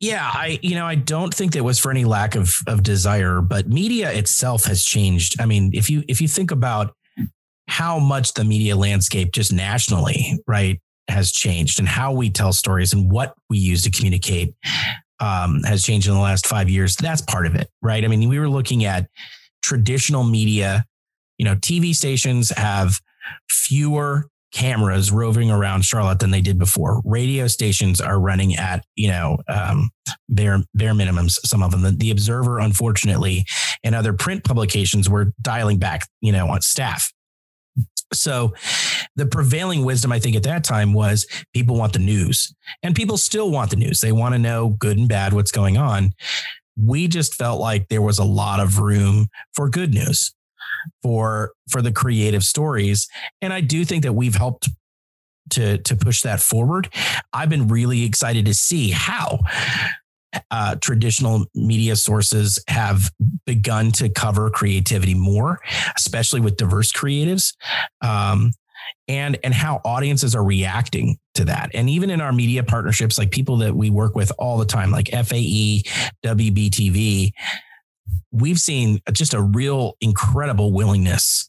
Yeah, 0.00 0.28
I 0.30 0.58
you 0.62 0.74
know 0.74 0.84
I 0.84 0.96
don't 0.96 1.32
think 1.32 1.52
that 1.52 1.62
was 1.64 1.78
for 1.78 1.90
any 1.90 2.04
lack 2.04 2.34
of 2.34 2.52
of 2.66 2.82
desire, 2.82 3.40
but 3.40 3.68
media 3.68 4.12
itself 4.12 4.64
has 4.64 4.84
changed. 4.84 5.40
I 5.40 5.46
mean, 5.46 5.70
if 5.72 5.88
you 5.88 6.02
if 6.08 6.20
you 6.20 6.28
think 6.28 6.50
about 6.50 6.94
how 7.68 7.98
much 7.98 8.34
the 8.34 8.44
media 8.44 8.76
landscape 8.76 9.32
just 9.32 9.52
nationally, 9.52 10.38
right, 10.46 10.78
has 11.08 11.32
changed 11.32 11.78
and 11.78 11.88
how 11.88 12.12
we 12.12 12.28
tell 12.28 12.52
stories 12.52 12.92
and 12.92 13.10
what 13.10 13.32
we 13.48 13.58
use 13.58 13.82
to 13.84 13.90
communicate 13.90 14.54
um, 15.20 15.62
has 15.62 15.84
changed 15.84 16.08
in 16.08 16.14
the 16.14 16.20
last 16.20 16.46
five 16.46 16.68
years. 16.68 16.96
That's 16.96 17.22
part 17.22 17.46
of 17.46 17.54
it, 17.54 17.70
right? 17.80 18.04
I 18.04 18.08
mean, 18.08 18.28
we 18.28 18.40
were 18.40 18.50
looking 18.50 18.84
at 18.84 19.06
traditional 19.62 20.24
media, 20.24 20.84
you 21.38 21.44
know, 21.44 21.54
TV 21.56 21.94
stations 21.94 22.50
have 22.50 23.00
fewer 23.48 24.28
cameras 24.52 25.10
roving 25.10 25.50
around 25.50 25.82
Charlotte 25.82 26.18
than 26.18 26.30
they 26.30 26.40
did 26.40 26.58
before. 26.58 27.00
Radio 27.04 27.46
stations 27.46 28.00
are 28.00 28.20
running 28.20 28.54
at, 28.54 28.84
you 28.96 29.08
know, 29.08 29.38
um, 29.48 29.90
bare, 30.28 30.62
bare 30.74 30.92
minimums, 30.92 31.38
some 31.44 31.62
of 31.62 31.70
them. 31.70 31.82
The, 31.82 31.90
the 31.92 32.10
Observer, 32.10 32.58
unfortunately, 32.58 33.46
and 33.82 33.94
other 33.94 34.12
print 34.12 34.44
publications 34.44 35.08
were 35.08 35.32
dialing 35.40 35.78
back, 35.78 36.06
you 36.20 36.32
know, 36.32 36.48
on 36.48 36.60
staff. 36.60 37.12
So 38.12 38.52
the 39.16 39.24
prevailing 39.24 39.86
wisdom, 39.86 40.12
I 40.12 40.18
think, 40.18 40.36
at 40.36 40.42
that 40.42 40.64
time 40.64 40.92
was 40.92 41.26
people 41.54 41.76
want 41.76 41.94
the 41.94 41.98
news 41.98 42.54
and 42.82 42.94
people 42.94 43.16
still 43.16 43.50
want 43.50 43.70
the 43.70 43.76
news. 43.76 44.00
They 44.00 44.12
want 44.12 44.34
to 44.34 44.38
know 44.38 44.68
good 44.68 44.98
and 44.98 45.08
bad 45.08 45.32
what's 45.32 45.50
going 45.50 45.78
on 45.78 46.12
we 46.76 47.08
just 47.08 47.34
felt 47.34 47.60
like 47.60 47.88
there 47.88 48.02
was 48.02 48.18
a 48.18 48.24
lot 48.24 48.60
of 48.60 48.78
room 48.78 49.28
for 49.54 49.68
good 49.68 49.92
news 49.92 50.32
for 51.02 51.52
for 51.70 51.82
the 51.82 51.92
creative 51.92 52.44
stories 52.44 53.08
and 53.40 53.52
i 53.52 53.60
do 53.60 53.84
think 53.84 54.02
that 54.02 54.14
we've 54.14 54.34
helped 54.34 54.68
to 55.50 55.78
to 55.78 55.96
push 55.96 56.22
that 56.22 56.40
forward 56.40 56.88
i've 57.32 57.50
been 57.50 57.68
really 57.68 58.04
excited 58.04 58.46
to 58.46 58.54
see 58.54 58.90
how 58.90 59.38
uh, 60.50 60.76
traditional 60.76 61.44
media 61.54 61.96
sources 61.96 62.62
have 62.68 63.10
begun 63.46 63.92
to 63.92 64.08
cover 64.08 64.48
creativity 64.50 65.14
more, 65.14 65.60
especially 65.96 66.40
with 66.40 66.56
diverse 66.56 66.92
creatives. 66.92 67.54
Um, 68.00 68.52
and 69.08 69.38
and 69.42 69.52
how 69.52 69.80
audiences 69.84 70.34
are 70.34 70.44
reacting 70.44 71.18
to 71.34 71.44
that. 71.46 71.70
And 71.74 71.88
even 71.90 72.10
in 72.10 72.20
our 72.20 72.32
media 72.32 72.62
partnerships, 72.62 73.18
like 73.18 73.30
people 73.30 73.58
that 73.58 73.74
we 73.74 73.90
work 73.90 74.14
with 74.14 74.32
all 74.38 74.58
the 74.58 74.66
time, 74.66 74.90
like 74.90 75.08
FAE, 75.08 75.82
WBTV, 76.24 77.32
we've 78.30 78.58
seen 78.58 79.00
just 79.12 79.34
a 79.34 79.42
real 79.42 79.94
incredible 80.00 80.72
willingness 80.72 81.48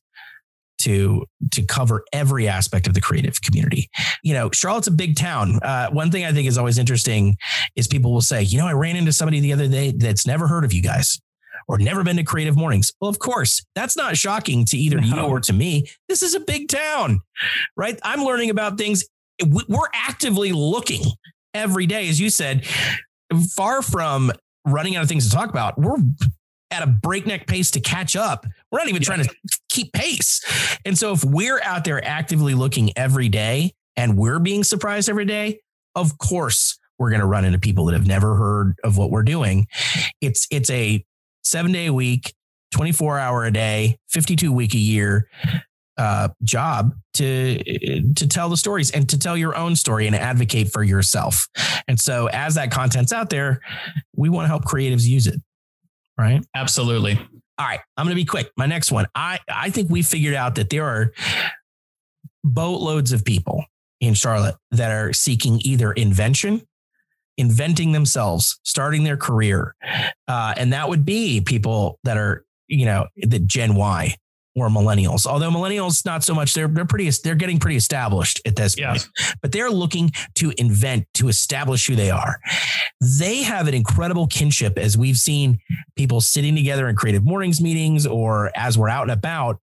to 0.80 1.26
to 1.52 1.64
cover 1.64 2.04
every 2.12 2.48
aspect 2.48 2.88
of 2.88 2.94
the 2.94 3.02
creative 3.02 3.42
community. 3.42 3.90
You 4.24 4.34
know, 4.34 4.50
Charlotte's 4.52 4.88
a 4.88 4.92
big 4.92 5.16
town. 5.16 5.60
Uh, 5.62 5.90
one 5.92 6.12
thing 6.12 6.26
I 6.26 6.34
think 6.34 6.48
is 6.48 6.58
always 6.58 6.78
interesting 6.78 7.38
is 7.76 7.88
people 7.88 8.12
will 8.12 8.22
say, 8.22 8.42
you 8.42 8.58
know, 8.58 8.68
I 8.68 8.74
ran 8.74 8.96
into 8.96 9.14
somebody 9.14 9.40
the 9.40 9.54
other 9.54 9.68
day 9.68 9.94
that's 9.96 10.28
never 10.28 10.48
heard 10.48 10.66
of 10.66 10.74
you 10.74 10.82
guys 10.82 11.22
or 11.68 11.78
never 11.78 12.04
been 12.04 12.18
to 12.18 12.24
creative 12.24 12.56
mornings. 12.56 12.92
Well, 13.00 13.10
of 13.10 13.20
course, 13.20 13.64
that's 13.76 13.98
not 13.98 14.18
shocking 14.18 14.66
to 14.66 14.78
either 14.78 15.00
no. 15.00 15.08
you 15.08 15.22
or 15.22 15.40
to 15.42 15.54
me. 15.54 15.88
This 16.08 16.22
is 16.22 16.36
a 16.36 16.40
big 16.40 16.68
town, 16.68 17.22
right? 17.76 18.00
I'm 18.04 18.24
learning 18.24 18.50
about 18.50 18.78
things. 18.78 19.06
We're 19.46 19.90
actively 19.94 20.52
looking 20.52 21.04
every 21.54 21.86
day, 21.86 22.10
as 22.10 22.20
you 22.20 22.30
said, 22.30 22.66
far 23.56 23.82
from 23.82 24.32
running 24.66 24.96
out 24.96 25.04
of 25.04 25.10
things 25.10 25.30
to 25.30 25.36
talk 25.36 25.50
about. 25.50 25.78
We're 25.78 25.98
at 26.72 26.84
a 26.84 26.88
breakneck 26.88 27.48
pace 27.48 27.72
to 27.72 27.80
catch 27.80 28.16
up. 28.16 28.46
We're 28.72 28.80
not 28.80 28.90
even 28.90 29.02
yeah. 29.02 29.06
trying 29.06 29.24
to 29.24 29.36
keep 29.70 29.94
pace. 29.94 30.42
And 30.86 30.98
so 30.98 31.14
if 31.14 31.24
we're 31.24 31.62
out 31.62 31.84
there 31.84 32.04
actively 32.04 32.56
looking 32.56 32.92
every 32.98 33.30
day 33.30 33.74
and 33.96 34.18
we're 34.18 34.40
being 34.40 34.64
surprised 34.64 35.10
every 35.10 35.26
day, 35.26 35.62
of 35.96 36.18
course 36.18 36.80
we're 36.98 37.10
going 37.10 37.22
to 37.22 37.28
run 37.28 37.46
into 37.46 37.60
people 37.60 37.86
that 37.86 37.94
have 37.94 38.08
never 38.08 38.36
heard 38.36 38.76
of 38.84 38.98
what 38.98 39.12
we're 39.12 39.24
doing. 39.24 39.68
It's 40.22 40.48
it's 40.52 40.70
a 40.70 41.06
seven 41.44 41.72
day 41.72 41.88
a 41.88 41.94
week, 41.94 42.34
24 42.72 43.20
hour 43.20 43.46
a 43.46 43.52
day, 43.52 43.98
52 44.10 44.52
week 44.52 44.74
a 44.74 44.80
year 44.80 45.30
uh, 45.98 46.30
job 46.44 46.96
to 47.14 47.64
to 48.14 48.28
tell 48.28 48.50
the 48.50 48.58
stories 48.58 48.92
and 48.92 49.08
to 49.10 49.20
tell 49.20 49.38
your 49.38 49.56
own 49.56 49.76
story 49.76 50.08
and 50.08 50.16
advocate 50.16 50.72
for 50.72 50.84
yourself. 50.84 51.48
And 51.88 52.00
so 52.00 52.28
as 52.28 52.56
that 52.56 52.72
content's 52.72 53.14
out 53.14 53.30
there, 53.30 53.62
we 54.16 54.30
want 54.30 54.46
to 54.46 54.48
help 54.48 54.66
creatives 54.66 55.06
use 55.06 55.28
it. 55.28 55.40
Right? 56.18 56.44
Absolutely. 56.56 57.20
All 57.60 57.68
right, 57.68 57.80
I'm 57.98 58.06
going 58.06 58.16
to 58.16 58.22
be 58.22 58.26
quick. 58.26 58.52
My 58.58 58.66
next 58.66 58.92
one. 58.92 59.06
I 59.14 59.40
I 59.48 59.70
think 59.70 59.90
we 59.90 60.02
figured 60.02 60.34
out 60.34 60.56
that 60.56 60.70
there 60.70 60.86
are 60.86 61.14
boatloads 62.44 63.12
of 63.12 63.24
people 63.24 63.64
in 64.02 64.16
Charlotte 64.16 64.56
that 64.72 64.92
are 64.92 65.14
seeking 65.14 65.62
either 65.64 65.92
invention 65.92 66.62
inventing 67.38 67.92
themselves, 67.92 68.60
starting 68.64 69.04
their 69.04 69.18
career. 69.18 69.76
Uh, 70.28 70.54
and 70.58 70.74
that 70.74 70.88
would 70.90 71.06
be 71.06 71.42
people 71.42 72.00
that 72.04 72.18
are, 72.18 72.46
you 72.68 72.86
know, 72.86 73.08
the 73.18 73.40
Gen 73.40 73.76
Y 73.76 74.16
or 74.56 74.70
millennials. 74.70 75.26
Although 75.26 75.50
millennials, 75.50 76.06
not 76.06 76.24
so 76.24 76.36
much. 76.36 76.54
They're 76.54 76.68
they're 76.68 76.86
pretty 76.86 77.10
they're 77.24 77.34
getting 77.34 77.60
pretty 77.60 77.76
established 77.76 78.40
at 78.46 78.56
this 78.56 78.78
Yeah. 78.78 78.92
point. 78.92 79.10
But 79.42 79.52
they're 79.52 79.72
looking 79.72 80.12
to 80.36 80.54
invent, 80.58 81.08
to 81.16 81.28
establish 81.28 81.88
who 81.88 81.96
they 81.96 82.12
are. 82.12 82.40
They 83.02 83.42
have 83.42 83.68
an 83.68 83.74
incredible 83.74 84.28
kinship 84.28 84.78
as 84.78 84.96
we've 84.96 85.18
seen 85.18 85.58
people 85.96 86.22
sitting 86.22 86.56
together 86.56 86.88
in 86.88 86.96
creative 86.96 87.24
mornings 87.26 87.62
meetings 87.62 88.06
or 88.06 88.52
as 88.56 88.78
we're 88.78 88.90
out 88.90 89.04
and 89.04 89.12
about, 89.12 89.60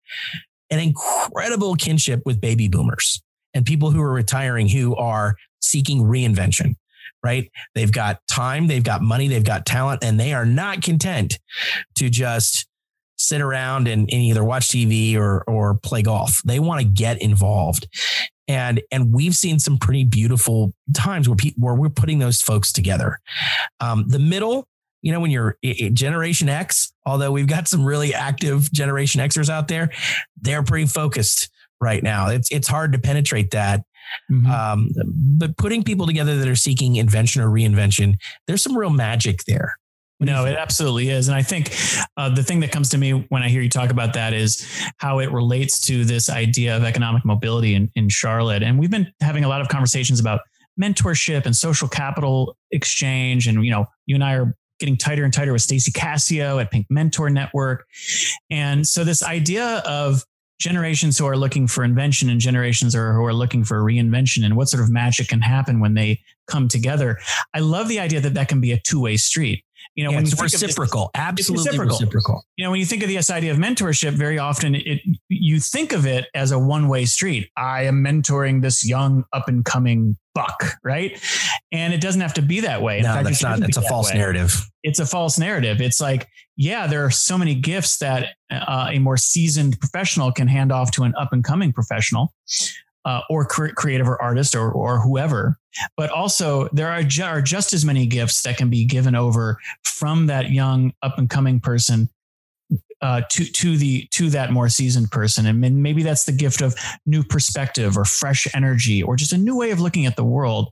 an 0.71 0.79
incredible 0.79 1.75
kinship 1.75 2.23
with 2.25 2.41
baby 2.41 2.67
boomers 2.67 3.21
and 3.53 3.65
people 3.65 3.91
who 3.91 4.01
are 4.01 4.11
retiring 4.11 4.67
who 4.67 4.95
are 4.95 5.35
seeking 5.61 5.99
reinvention. 6.03 6.73
Right. 7.23 7.51
They've 7.75 7.91
got 7.91 8.25
time, 8.27 8.67
they've 8.67 8.83
got 8.83 9.01
money, 9.01 9.27
they've 9.27 9.43
got 9.43 9.65
talent, 9.65 10.03
and 10.03 10.19
they 10.19 10.33
are 10.33 10.45
not 10.45 10.81
content 10.81 11.37
to 11.95 12.09
just 12.09 12.65
sit 13.19 13.41
around 13.41 13.87
and, 13.87 14.01
and 14.11 14.21
either 14.21 14.43
watch 14.43 14.69
TV 14.69 15.15
or 15.17 15.43
or 15.43 15.75
play 15.75 16.01
golf. 16.01 16.41
They 16.45 16.59
want 16.59 16.81
to 16.81 16.87
get 16.87 17.21
involved. 17.21 17.87
And 18.47 18.81
and 18.91 19.13
we've 19.13 19.35
seen 19.35 19.59
some 19.59 19.77
pretty 19.77 20.05
beautiful 20.05 20.73
times 20.93 21.29
where 21.29 21.35
people 21.35 21.61
where 21.63 21.75
we're 21.75 21.89
putting 21.89 22.19
those 22.19 22.41
folks 22.41 22.71
together. 22.71 23.19
Um, 23.79 24.05
the 24.07 24.17
middle, 24.17 24.65
you 25.01 25.11
know, 25.11 25.19
when 25.19 25.29
you're 25.29 25.57
Generation 25.93 26.49
X, 26.49 26.91
although 27.05 27.31
we've 27.31 27.47
got 27.47 27.67
some 27.67 27.85
really 27.85 28.13
active 28.13 28.71
Generation 28.71 29.21
Xers 29.21 29.49
out 29.49 29.67
there, 29.67 29.91
they're 30.41 30.63
pretty 30.63 30.87
focused 30.87 31.49
right 31.79 32.01
now. 32.01 32.29
It's 32.29 32.51
it's 32.51 32.67
hard 32.67 32.93
to 32.93 32.99
penetrate 32.99 33.51
that. 33.51 33.83
Mhm. 34.31 34.47
Um, 34.47 34.89
but 35.37 35.57
putting 35.57 35.83
people 35.83 36.05
together 36.05 36.37
that 36.37 36.47
are 36.47 36.55
seeking 36.55 36.95
invention 36.95 37.41
or 37.41 37.49
reinvention, 37.49 38.15
there's 38.47 38.63
some 38.63 38.77
real 38.77 38.89
magic 38.89 39.43
there. 39.45 39.75
What 40.17 40.25
do 40.25 40.31
you 40.33 40.37
No, 40.37 40.45
it 40.45 40.57
absolutely 40.57 41.09
is. 41.09 41.29
And 41.29 41.35
I 41.37 41.41
think 41.41 41.73
uh, 42.17 42.29
the 42.29 42.43
thing 42.43 42.59
that 42.59 42.71
comes 42.71 42.89
to 42.89 42.97
me 42.97 43.11
when 43.29 43.41
I 43.41 43.47
hear 43.47 43.61
you 43.61 43.69
talk 43.69 43.89
about 43.89 44.13
that 44.13 44.33
is 44.33 44.65
how 44.97 45.19
it 45.19 45.31
relates 45.31 45.79
to 45.87 46.03
this 46.03 46.29
idea 46.29 46.75
of 46.75 46.83
economic 46.83 47.23
mobility 47.23 47.73
in, 47.73 47.89
in 47.95 48.09
Charlotte. 48.09 48.61
And 48.61 48.77
we've 48.77 48.91
been 48.91 49.11
having 49.21 49.45
a 49.45 49.47
lot 49.47 49.61
of 49.61 49.69
conversations 49.69 50.19
about 50.19 50.41
mentorship 50.81 51.45
and 51.45 51.55
social 51.55 51.87
capital 51.87 52.57
exchange. 52.71 53.47
And, 53.47 53.63
you 53.63 53.71
know, 53.71 53.85
you 54.07 54.15
and 54.15 54.23
I 54.23 54.33
are 54.35 54.53
getting 54.79 54.97
tighter 54.97 55.23
and 55.23 55.33
tighter 55.33 55.53
with 55.53 55.61
Stacy 55.61 55.91
Cassio 55.91 56.59
at 56.59 56.71
Pink 56.71 56.87
Mentor 56.89 57.29
Network. 57.29 57.85
And 58.49 58.87
so 58.87 59.03
this 59.03 59.23
idea 59.23 59.77
of 59.85 60.23
generations 60.59 61.17
who 61.17 61.25
are 61.25 61.37
looking 61.37 61.67
for 61.67 61.83
invention 61.83 62.29
and 62.29 62.39
generations 62.39 62.93
are, 62.93 63.13
who 63.13 63.25
are 63.25 63.33
looking 63.33 63.63
for 63.63 63.81
reinvention 63.81 64.45
and 64.45 64.55
what 64.55 64.67
sort 64.67 64.83
of 64.83 64.89
magic 64.89 65.29
can 65.29 65.41
happen 65.41 65.79
when 65.79 65.93
they 65.93 66.19
come 66.47 66.67
together. 66.67 67.17
I 67.53 67.59
love 67.59 67.87
the 67.87 67.99
idea 67.99 68.19
that 68.21 68.33
that 68.33 68.49
can 68.49 68.59
be 68.59 68.73
a 68.73 68.79
two-way 68.79 69.17
street. 69.17 69.63
You 69.95 70.03
know, 70.05 70.11
Yeah, 70.11 70.15
when 70.17 70.23
it's 70.25 70.33
of 70.33 70.39
this- 70.39 70.53
reciprocal, 70.61 71.09
absolutely 71.15 71.65
reciprocal. 71.65 71.97
reciprocal. 71.97 72.45
you 72.57 72.63
know, 72.63 72.71
when 72.71 72.79
you 72.79 72.85
think 72.85 73.03
of 73.03 73.09
this 73.09 73.29
idea 73.29 73.51
of 73.51 73.57
mentorship, 73.57 74.11
very 74.13 74.37
often 74.39 74.75
it 74.75 75.01
you 75.29 75.59
think 75.59 75.91
of 75.93 76.05
it 76.05 76.25
as 76.33 76.51
a 76.51 76.59
one-way 76.59 77.05
street. 77.05 77.49
I 77.57 77.83
am 77.83 78.03
mentoring 78.03 78.61
this 78.61 78.85
young 78.87 79.23
up 79.33 79.47
and 79.47 79.65
coming 79.65 80.17
buck, 80.35 80.77
right? 80.83 81.19
And 81.71 81.93
it 81.93 82.01
doesn't 82.01 82.21
have 82.21 82.33
to 82.35 82.41
be 82.41 82.59
that 82.61 82.81
way. 82.81 82.97
In 82.99 83.03
No, 83.03 83.13
fact, 83.13 83.25
that's 83.25 83.43
not. 83.43 83.59
That's 83.59 83.77
a 83.77 83.81
that 83.81 83.89
false 83.89 84.11
way. 84.11 84.17
narrative. 84.19 84.55
It's 84.83 84.99
a 84.99 85.05
false 85.05 85.37
narrative. 85.37 85.81
It's 85.81 85.99
like, 85.99 86.27
yeah, 86.55 86.87
there 86.87 87.03
are 87.03 87.11
so 87.11 87.37
many 87.37 87.55
gifts 87.55 87.97
that 87.97 88.35
uh, 88.51 88.89
a 88.91 88.99
more 88.99 89.17
seasoned 89.17 89.79
professional 89.79 90.31
can 90.31 90.47
hand 90.47 90.71
off 90.71 90.91
to 90.91 91.03
an 91.03 91.13
up 91.19 91.33
and 91.33 91.43
coming 91.43 91.73
professional. 91.73 92.33
Uh, 93.05 93.21
or 93.29 93.45
cre- 93.45 93.69
creative 93.69 94.09
or 94.09 94.21
artist 94.21 94.53
or, 94.53 94.71
or 94.73 94.99
whoever, 94.99 95.57
but 95.95 96.09
also 96.09 96.67
there 96.73 96.89
are, 96.89 97.01
ju- 97.01 97.23
are 97.23 97.41
just 97.41 97.71
as 97.73 97.85
many 97.85 98.05
gifts 98.05 98.41
that 98.41 98.57
can 98.57 98.69
be 98.69 98.83
given 98.83 99.15
over 99.15 99.57
from 99.83 100.27
that 100.27 100.51
young 100.51 100.91
up 101.01 101.17
and 101.17 101.29
coming 101.29 101.61
person 101.61 102.09
uh, 103.01 103.21
to 103.29 103.45
to 103.45 103.77
the 103.77 104.05
to 104.11 104.29
that 104.29 104.51
more 104.51 104.69
seasoned 104.69 105.09
person, 105.11 105.45
and 105.45 105.59
maybe 105.59 106.03
that's 106.03 106.25
the 106.25 106.31
gift 106.31 106.61
of 106.61 106.75
new 107.05 107.23
perspective 107.23 107.97
or 107.97 108.03
fresh 108.03 108.47
energy 108.53 109.01
or 109.01 109.15
just 109.15 109.33
a 109.33 109.37
new 109.37 109.55
way 109.55 109.71
of 109.71 109.79
looking 109.79 110.05
at 110.05 110.15
the 110.15 110.23
world, 110.23 110.71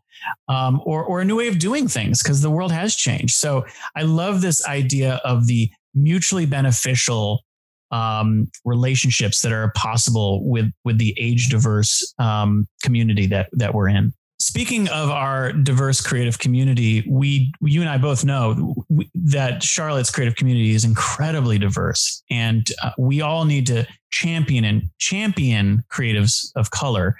um, 0.50 0.82
or 0.86 1.04
or 1.04 1.22
a 1.22 1.26
new 1.26 1.38
way 1.38 1.48
of 1.48 1.60
doing 1.60 1.88
things 1.88 2.22
because 2.22 2.42
the 2.42 2.52
world 2.52 2.72
has 2.72 2.96
changed. 2.96 3.36
So 3.36 3.66
I 3.96 4.02
love 4.02 4.42
this 4.42 4.66
idea 4.68 5.22
of 5.24 5.48
the 5.48 5.70
mutually 5.96 6.46
beneficial 6.46 7.44
um, 7.92 8.50
relationships 8.66 9.42
that 9.42 9.52
are 9.52 9.72
possible 9.76 10.48
with 10.50 10.72
with 10.84 10.98
the 10.98 11.16
age 11.20 11.50
diverse 11.50 12.14
um, 12.20 12.68
community 12.84 13.28
that 13.28 13.50
that 13.54 13.74
we're 13.74 13.90
in. 13.90 14.14
Speaking 14.40 14.88
of 14.90 15.10
our 15.10 15.52
diverse 15.52 16.00
creative 16.00 16.38
community, 16.38 17.04
we 17.10 17.52
you 17.62 17.82
and 17.82 17.90
I 17.90 17.98
both 17.98 18.24
know 18.24 18.76
that 19.16 19.64
Charlotte's 19.64 20.12
creative 20.12 20.36
community 20.36 20.76
is 20.76 20.86
incredibly 20.86 21.58
diverse, 21.58 22.22
and 22.30 22.68
uh, 22.84 22.92
we 23.00 23.22
all 23.22 23.46
need 23.46 23.66
to 23.68 23.88
champion 24.12 24.64
and 24.64 24.90
champion 25.00 25.84
creatives 25.92 26.52
of 26.56 26.70
color. 26.70 27.16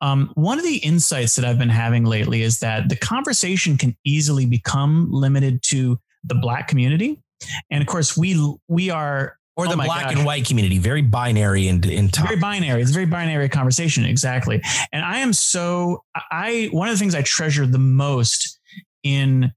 Um, 0.00 0.32
one 0.34 0.58
of 0.58 0.64
the 0.64 0.78
insights 0.78 1.36
that 1.36 1.44
I've 1.44 1.58
been 1.58 1.68
having 1.68 2.04
lately 2.04 2.42
is 2.42 2.58
that 2.58 2.88
the 2.88 2.96
conversation 2.96 3.78
can 3.78 3.96
easily 4.04 4.44
become 4.44 5.06
limited 5.12 5.62
to 5.64 6.00
the 6.24 6.34
Black 6.34 6.66
community, 6.66 7.22
and 7.70 7.82
of 7.82 7.86
course 7.86 8.16
we 8.16 8.36
we 8.66 8.90
are 8.90 9.38
Or 9.58 9.66
Oh 9.66 9.70
the 9.70 9.76
my 9.76 9.86
black 9.86 10.04
gosh. 10.04 10.16
and 10.16 10.24
white 10.24 10.46
community, 10.46 10.78
very 10.78 11.02
binary 11.02 11.66
in 11.68 11.82
in 11.90 12.08
top. 12.08 12.28
very 12.28 12.38
binary. 12.40 12.80
It's 12.80 12.92
a 12.92 12.94
very 12.94 13.06
binary 13.06 13.48
conversation. 13.48 14.04
Exactly. 14.04 14.62
And 14.92 15.04
I 15.04 15.18
am 15.18 15.32
so 15.32 16.04
I 16.30 16.68
one 16.72 16.88
of 16.88 16.94
the 16.94 16.98
things 16.98 17.14
I 17.14 17.22
treasure 17.22 17.66
the 17.66 17.78
most 17.78 18.58
in 19.02 19.52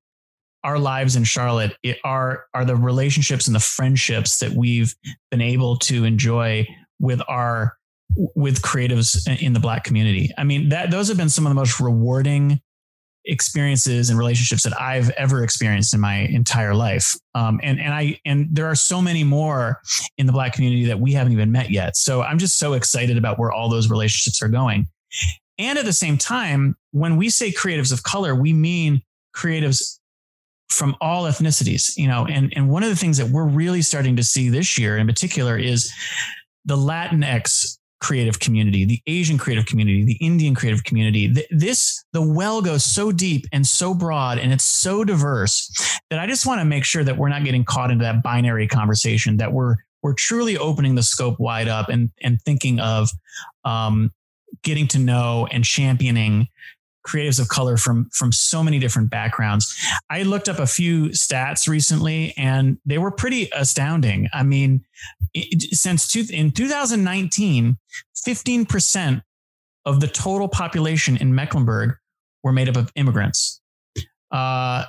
our 0.63 0.79
lives 0.79 1.15
in 1.15 1.23
Charlotte 1.23 1.75
it 1.83 1.97
are 2.03 2.45
are 2.55 2.65
the 2.65 2.75
relationships 2.75 3.45
and 3.47 3.55
the 3.55 3.59
friendships 3.59 4.39
that 4.39 4.51
we've 4.51 4.95
been 5.29 5.41
able 5.41 5.77
to 5.77 6.03
enjoy 6.03 6.67
with 6.99 7.21
our 7.27 7.77
with 8.35 8.61
creatives 8.61 9.25
in 9.41 9.53
the 9.53 9.59
black 9.59 9.83
community. 9.83 10.31
I 10.37 10.43
mean 10.43 10.69
that 10.69 10.89
those 10.91 11.07
have 11.09 11.17
been 11.17 11.29
some 11.29 11.45
of 11.45 11.51
the 11.51 11.55
most 11.55 11.79
rewarding 11.79 12.59
experiences 13.31 14.09
and 14.09 14.19
relationships 14.19 14.63
that 14.63 14.79
I've 14.79 15.09
ever 15.11 15.43
experienced 15.43 15.93
in 15.93 15.99
my 15.99 16.15
entire 16.17 16.75
life. 16.75 17.15
Um, 17.33 17.59
and 17.63 17.79
and 17.79 17.93
I 17.93 18.19
and 18.25 18.47
there 18.51 18.67
are 18.67 18.75
so 18.75 19.01
many 19.01 19.23
more 19.23 19.81
in 20.17 20.27
the 20.27 20.33
black 20.33 20.53
community 20.53 20.85
that 20.85 20.99
we 20.99 21.13
haven't 21.13 21.33
even 21.33 21.51
met 21.51 21.71
yet. 21.71 21.95
So 21.95 22.21
I'm 22.21 22.37
just 22.37 22.59
so 22.59 22.73
excited 22.73 23.17
about 23.17 23.39
where 23.39 23.51
all 23.51 23.69
those 23.69 23.89
relationships 23.89 24.43
are 24.43 24.49
going. 24.49 24.87
And 25.57 25.79
at 25.79 25.85
the 25.85 25.93
same 25.93 26.17
time, 26.17 26.75
when 26.91 27.17
we 27.17 27.29
say 27.29 27.51
creatives 27.51 27.93
of 27.93 28.03
color, 28.03 28.35
we 28.35 28.51
mean 28.53 29.01
creatives 29.35 29.99
from 30.69 30.95
all 31.01 31.23
ethnicities, 31.23 31.97
you 31.97 32.07
know, 32.07 32.25
and, 32.25 32.51
and 32.55 32.69
one 32.69 32.81
of 32.81 32.89
the 32.89 32.95
things 32.95 33.17
that 33.17 33.27
we're 33.27 33.47
really 33.47 33.81
starting 33.81 34.15
to 34.15 34.23
see 34.23 34.49
this 34.49 34.77
year 34.77 34.97
in 34.97 35.05
particular 35.05 35.57
is 35.57 35.91
the 36.65 36.77
Latinx 36.77 37.77
creative 38.01 38.39
community, 38.39 38.83
the 38.83 38.99
Asian 39.07 39.37
creative 39.37 39.65
community, 39.65 40.03
the 40.03 40.17
Indian 40.25 40.55
creative 40.55 40.83
community. 40.83 41.33
This, 41.51 42.03
the 42.13 42.21
well 42.21 42.61
goes 42.61 42.83
so 42.83 43.11
deep 43.11 43.45
and 43.53 43.65
so 43.65 43.93
broad 43.93 44.39
and 44.39 44.51
it's 44.51 44.65
so 44.65 45.03
diverse 45.03 45.99
that 46.09 46.19
I 46.19 46.25
just 46.25 46.45
want 46.45 46.59
to 46.59 46.65
make 46.65 46.83
sure 46.83 47.03
that 47.03 47.17
we're 47.17 47.29
not 47.29 47.43
getting 47.43 47.63
caught 47.63 47.91
into 47.91 48.03
that 48.03 48.23
binary 48.23 48.67
conversation, 48.67 49.37
that 49.37 49.53
we're, 49.53 49.75
we're 50.01 50.15
truly 50.15 50.57
opening 50.57 50.95
the 50.95 51.03
scope 51.03 51.39
wide 51.39 51.67
up 51.67 51.89
and, 51.89 52.09
and 52.21 52.41
thinking 52.41 52.79
of 52.79 53.09
um, 53.65 54.09
getting 54.63 54.87
to 54.89 54.99
know 54.99 55.47
and 55.51 55.63
championing 55.63 56.47
creatives 57.07 57.39
of 57.39 57.49
color 57.49 57.77
from 57.77 58.09
from 58.11 58.31
so 58.31 58.63
many 58.63 58.79
different 58.79 59.09
backgrounds. 59.09 59.75
I 60.09 60.23
looked 60.23 60.49
up 60.49 60.59
a 60.59 60.67
few 60.67 61.09
stats 61.09 61.67
recently 61.67 62.33
and 62.37 62.77
they 62.85 62.97
were 62.97 63.11
pretty 63.11 63.49
astounding. 63.53 64.27
I 64.33 64.43
mean, 64.43 64.85
since 65.71 66.07
two, 66.07 66.25
in 66.31 66.51
2019, 66.51 67.77
15% 68.25 69.21
of 69.85 69.99
the 69.99 70.07
total 70.07 70.47
population 70.47 71.17
in 71.17 71.33
Mecklenburg 71.33 71.95
were 72.43 72.51
made 72.51 72.69
up 72.69 72.77
of 72.77 72.91
immigrants. 72.95 73.61
Uh, 74.31 74.85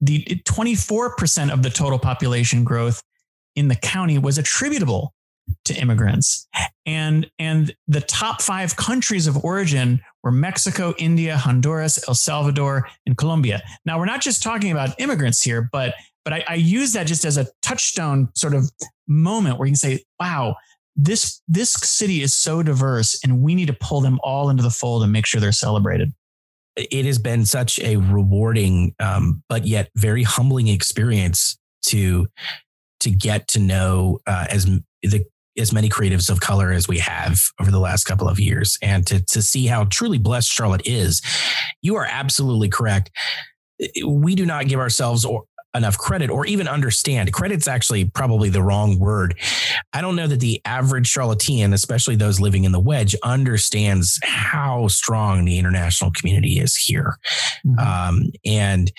the 0.00 0.24
24% 0.44 1.52
of 1.52 1.62
the 1.62 1.70
total 1.70 1.98
population 1.98 2.64
growth 2.64 3.02
in 3.56 3.68
the 3.68 3.74
county 3.74 4.18
was 4.18 4.38
attributable 4.38 5.12
to 5.64 5.74
immigrants. 5.74 6.46
And, 6.86 7.30
and 7.38 7.74
the 7.86 8.00
top 8.00 8.40
five 8.42 8.76
countries 8.76 9.26
of 9.26 9.44
origin 9.44 10.00
were 10.22 10.32
Mexico, 10.32 10.94
India, 10.98 11.36
Honduras, 11.36 12.06
El 12.08 12.14
Salvador, 12.14 12.88
and 13.06 13.16
Colombia. 13.16 13.62
Now, 13.84 13.98
we're 13.98 14.06
not 14.06 14.20
just 14.20 14.42
talking 14.42 14.72
about 14.72 14.98
immigrants 15.00 15.42
here, 15.42 15.68
but 15.72 15.94
but 16.24 16.32
I, 16.34 16.44
I 16.48 16.54
use 16.56 16.92
that 16.92 17.06
just 17.06 17.24
as 17.24 17.38
a 17.38 17.46
touchstone 17.62 18.28
sort 18.34 18.54
of 18.54 18.70
moment 19.06 19.58
where 19.58 19.66
you 19.66 19.72
can 19.72 19.76
say, 19.76 20.04
wow, 20.20 20.56
this 20.94 21.40
this 21.48 21.72
city 21.72 22.20
is 22.22 22.34
so 22.34 22.62
diverse 22.62 23.18
and 23.22 23.40
we 23.40 23.54
need 23.54 23.68
to 23.68 23.76
pull 23.80 24.00
them 24.00 24.18
all 24.22 24.50
into 24.50 24.62
the 24.62 24.70
fold 24.70 25.02
and 25.02 25.12
make 25.12 25.24
sure 25.24 25.40
they're 25.40 25.52
celebrated. 25.52 26.12
it 26.76 27.04
has 27.06 27.18
been 27.18 27.44
such 27.44 27.78
a 27.80 27.96
rewarding 27.96 28.94
um, 29.00 29.42
but 29.48 29.66
yet 29.66 29.90
very 29.96 30.22
humbling 30.22 30.68
experience 30.68 31.56
to 31.82 32.26
to 33.00 33.10
get 33.10 33.48
to 33.48 33.60
know 33.60 34.18
uh, 34.26 34.46
as 34.50 34.66
the 35.02 35.24
as 35.58 35.72
many 35.72 35.88
creatives 35.88 36.30
of 36.30 36.40
color 36.40 36.72
as 36.72 36.88
we 36.88 36.98
have 36.98 37.38
over 37.60 37.70
the 37.70 37.80
last 37.80 38.04
couple 38.04 38.28
of 38.28 38.38
years 38.38 38.78
and 38.82 39.06
to 39.06 39.22
to 39.24 39.42
see 39.42 39.66
how 39.66 39.84
truly 39.84 40.18
blessed 40.18 40.50
Charlotte 40.50 40.86
is. 40.86 41.22
You 41.82 41.96
are 41.96 42.06
absolutely 42.08 42.68
correct. 42.68 43.10
we 44.04 44.34
do 44.34 44.44
not 44.44 44.66
give 44.66 44.80
ourselves 44.80 45.24
or 45.24 45.44
enough 45.74 45.98
credit 45.98 46.30
or 46.30 46.46
even 46.46 46.66
understand. 46.66 47.32
Credit's 47.32 47.68
actually 47.68 48.04
probably 48.06 48.48
the 48.48 48.62
wrong 48.62 48.98
word. 48.98 49.38
I 49.92 50.00
don't 50.00 50.16
know 50.16 50.26
that 50.26 50.40
the 50.40 50.60
average 50.64 51.06
Charlottean, 51.06 51.72
especially 51.72 52.16
those 52.16 52.40
living 52.40 52.64
in 52.64 52.72
the 52.72 52.80
wedge, 52.80 53.14
understands 53.22 54.18
how 54.22 54.88
strong 54.88 55.44
the 55.44 55.58
international 55.58 56.10
community 56.12 56.58
is 56.58 56.74
here. 56.74 57.18
Mm-hmm. 57.66 57.78
Um, 57.78 58.22
and 58.44 58.90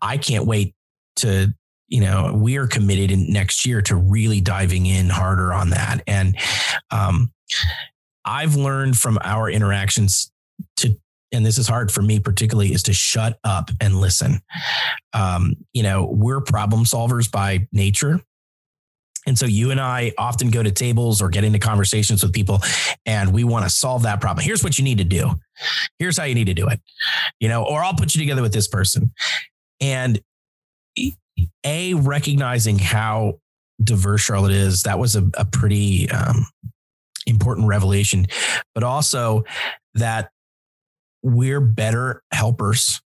I 0.00 0.16
can't 0.16 0.46
wait 0.46 0.74
to 1.16 1.54
you 1.94 2.00
know 2.00 2.32
we 2.34 2.56
are 2.56 2.66
committed 2.66 3.12
in 3.12 3.32
next 3.32 3.64
year 3.64 3.80
to 3.80 3.94
really 3.94 4.40
diving 4.40 4.86
in 4.86 5.08
harder 5.08 5.52
on 5.52 5.70
that 5.70 6.02
and 6.08 6.36
um, 6.90 7.32
i've 8.24 8.56
learned 8.56 8.96
from 8.96 9.16
our 9.22 9.48
interactions 9.48 10.32
to 10.76 10.90
and 11.30 11.46
this 11.46 11.56
is 11.56 11.68
hard 11.68 11.92
for 11.92 12.02
me 12.02 12.18
particularly 12.18 12.72
is 12.72 12.82
to 12.82 12.92
shut 12.92 13.38
up 13.44 13.70
and 13.80 14.00
listen 14.00 14.40
um, 15.12 15.54
you 15.72 15.84
know 15.84 16.04
we're 16.12 16.40
problem 16.40 16.84
solvers 16.84 17.30
by 17.30 17.66
nature 17.70 18.20
and 19.26 19.38
so 19.38 19.46
you 19.46 19.70
and 19.70 19.80
I 19.80 20.12
often 20.18 20.50
go 20.50 20.62
to 20.62 20.70
tables 20.70 21.22
or 21.22 21.30
get 21.30 21.44
into 21.44 21.58
conversations 21.58 22.22
with 22.22 22.34
people 22.34 22.60
and 23.06 23.32
we 23.32 23.42
want 23.42 23.64
to 23.64 23.70
solve 23.70 24.02
that 24.02 24.20
problem. 24.20 24.44
Here's 24.44 24.62
what 24.62 24.76
you 24.76 24.84
need 24.84 24.98
to 24.98 25.04
do. 25.04 25.30
Here's 25.98 26.18
how 26.18 26.24
you 26.24 26.34
need 26.34 26.48
to 26.48 26.52
do 26.52 26.68
it. 26.68 26.78
You 27.40 27.48
know, 27.48 27.64
or 27.64 27.82
I'll 27.82 27.94
put 27.94 28.14
you 28.14 28.20
together 28.20 28.42
with 28.42 28.52
this 28.52 28.68
person. 28.68 29.14
And 29.80 30.20
a 31.64 31.94
recognizing 31.94 32.78
how 32.78 33.40
diverse 33.82 34.20
Charlotte 34.20 34.52
is, 34.52 34.84
that 34.84 34.98
was 34.98 35.16
a, 35.16 35.28
a 35.34 35.44
pretty 35.44 36.10
um, 36.10 36.46
important 37.26 37.66
revelation, 37.66 38.26
but 38.74 38.84
also 38.84 39.44
that 39.94 40.30
we're 41.22 41.60
better 41.60 42.22
helpers 42.32 43.00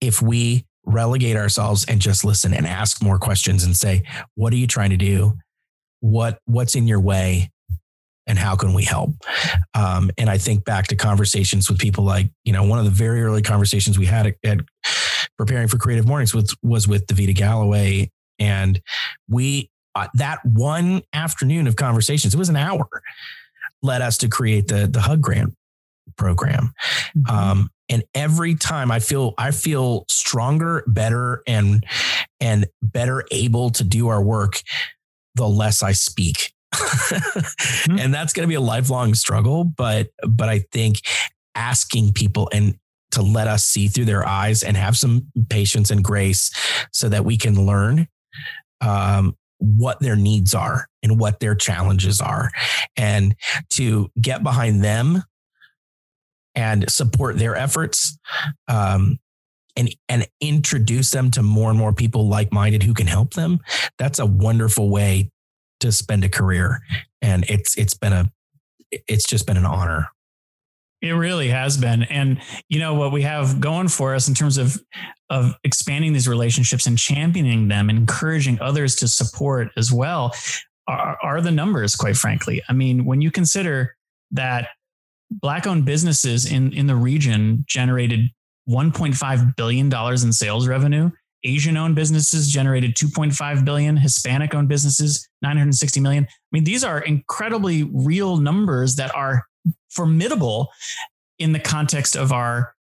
if 0.00 0.20
we 0.20 0.66
relegate 0.84 1.36
ourselves 1.36 1.84
and 1.86 2.00
just 2.00 2.24
listen 2.24 2.52
and 2.52 2.66
ask 2.66 3.02
more 3.02 3.18
questions 3.18 3.64
and 3.64 3.76
say, 3.76 4.02
what 4.34 4.52
are 4.52 4.56
you 4.56 4.66
trying 4.66 4.90
to 4.90 4.96
do? 4.96 5.32
What 6.00 6.38
what's 6.44 6.74
in 6.74 6.86
your 6.86 7.00
way? 7.00 7.50
And 8.26 8.38
how 8.38 8.56
can 8.56 8.72
we 8.72 8.84
help? 8.84 9.10
Um, 9.74 10.10
and 10.16 10.30
I 10.30 10.38
think 10.38 10.64
back 10.64 10.86
to 10.88 10.96
conversations 10.96 11.68
with 11.68 11.78
people 11.78 12.04
like, 12.04 12.30
you 12.44 12.52
know, 12.52 12.64
one 12.64 12.78
of 12.78 12.84
the 12.84 12.90
very 12.90 13.22
early 13.22 13.42
conversations 13.42 13.98
we 13.98 14.06
had 14.06 14.26
at, 14.26 14.34
at 14.44 14.60
preparing 15.36 15.68
for 15.68 15.76
Creative 15.78 16.06
Mornings 16.06 16.34
was, 16.34 16.56
was 16.62 16.88
with 16.88 17.06
Davita 17.06 17.34
Galloway. 17.34 18.10
And 18.38 18.80
we, 19.28 19.70
uh, 19.94 20.08
that 20.14 20.44
one 20.44 21.02
afternoon 21.12 21.66
of 21.66 21.76
conversations, 21.76 22.34
it 22.34 22.38
was 22.38 22.48
an 22.48 22.56
hour, 22.56 22.88
led 23.82 24.00
us 24.00 24.18
to 24.18 24.28
create 24.28 24.68
the, 24.68 24.86
the 24.86 25.00
HUG 25.00 25.20
Grant 25.20 25.54
program. 26.16 26.72
Mm-hmm. 27.16 27.34
Um, 27.34 27.70
and 27.88 28.02
every 28.14 28.54
time 28.54 28.90
I 28.90 28.98
feel 28.98 29.34
I 29.36 29.50
feel 29.50 30.04
stronger, 30.08 30.84
better, 30.86 31.42
and 31.46 31.84
and 32.40 32.66
better 32.82 33.24
able 33.30 33.70
to 33.70 33.84
do 33.84 34.08
our 34.08 34.22
work, 34.22 34.62
the 35.34 35.46
less 35.46 35.82
I 35.82 35.92
speak. 35.92 36.53
Mm-hmm. 36.74 37.98
And 37.98 38.12
that's 38.12 38.32
going 38.32 38.44
to 38.44 38.48
be 38.48 38.54
a 38.54 38.60
lifelong 38.60 39.14
struggle, 39.14 39.64
but 39.64 40.08
but 40.26 40.48
I 40.48 40.60
think 40.72 41.00
asking 41.54 42.12
people 42.12 42.48
and 42.52 42.76
to 43.12 43.22
let 43.22 43.46
us 43.46 43.64
see 43.64 43.88
through 43.88 44.06
their 44.06 44.26
eyes 44.26 44.62
and 44.62 44.76
have 44.76 44.96
some 44.96 45.30
patience 45.48 45.90
and 45.90 46.02
grace 46.02 46.50
so 46.92 47.08
that 47.08 47.24
we 47.24 47.36
can 47.36 47.64
learn 47.64 48.08
um, 48.80 49.36
what 49.58 50.00
their 50.00 50.16
needs 50.16 50.52
are 50.52 50.88
and 51.02 51.18
what 51.18 51.38
their 51.40 51.54
challenges 51.54 52.20
are 52.20 52.50
and 52.96 53.34
to 53.70 54.10
get 54.20 54.42
behind 54.42 54.82
them 54.82 55.22
and 56.54 56.90
support 56.90 57.38
their 57.38 57.56
efforts 57.56 58.18
um, 58.68 59.18
and 59.76 59.94
and 60.08 60.26
introduce 60.40 61.10
them 61.10 61.30
to 61.30 61.42
more 61.42 61.70
and 61.70 61.78
more 61.78 61.92
people 61.92 62.28
like-minded 62.28 62.82
who 62.82 62.94
can 62.94 63.06
help 63.06 63.34
them 63.34 63.58
that's 63.98 64.18
a 64.18 64.26
wonderful 64.26 64.88
way 64.88 65.30
to 65.84 65.92
spend 65.92 66.24
a 66.24 66.28
career. 66.28 66.80
And 67.22 67.44
it's 67.48 67.76
it's 67.78 67.94
been 67.94 68.12
a 68.12 68.32
it's 68.90 69.26
just 69.26 69.46
been 69.46 69.56
an 69.56 69.66
honor. 69.66 70.08
It 71.00 71.12
really 71.12 71.48
has 71.48 71.76
been. 71.76 72.04
And 72.04 72.40
you 72.68 72.78
know 72.78 72.94
what 72.94 73.12
we 73.12 73.22
have 73.22 73.60
going 73.60 73.88
for 73.88 74.14
us 74.14 74.26
in 74.28 74.34
terms 74.34 74.58
of 74.58 74.78
of 75.30 75.54
expanding 75.64 76.12
these 76.12 76.28
relationships 76.28 76.86
and 76.86 76.98
championing 76.98 77.68
them 77.68 77.88
and 77.88 77.98
encouraging 77.98 78.60
others 78.60 78.96
to 78.96 79.08
support 79.08 79.68
as 79.76 79.92
well 79.92 80.34
are, 80.86 81.18
are 81.22 81.40
the 81.40 81.50
numbers 81.50 81.94
quite 81.94 82.16
frankly. 82.16 82.62
I 82.68 82.72
mean 82.72 83.04
when 83.04 83.20
you 83.20 83.30
consider 83.30 83.96
that 84.32 84.68
black 85.30 85.66
owned 85.66 85.84
businesses 85.84 86.50
in 86.50 86.72
in 86.72 86.86
the 86.86 86.96
region 86.96 87.64
generated 87.68 88.30
1.5 88.68 89.56
billion 89.56 89.88
dollars 89.90 90.24
in 90.24 90.32
sales 90.32 90.66
revenue. 90.66 91.10
Asian 91.44 91.76
owned 91.76 91.94
businesses 91.94 92.50
generated 92.50 92.94
2.5 92.94 93.64
billion, 93.64 93.96
Hispanic 93.96 94.54
owned 94.54 94.68
businesses 94.68 95.28
960 95.42 96.00
million. 96.00 96.24
I 96.24 96.28
mean, 96.52 96.64
these 96.64 96.84
are 96.84 97.00
incredibly 97.00 97.84
real 97.92 98.38
numbers 98.38 98.96
that 98.96 99.14
are 99.14 99.44
formidable 99.90 100.70
in 101.38 101.52
the 101.52 101.60
context 101.60 102.16
of 102.16 102.32
our 102.32 102.74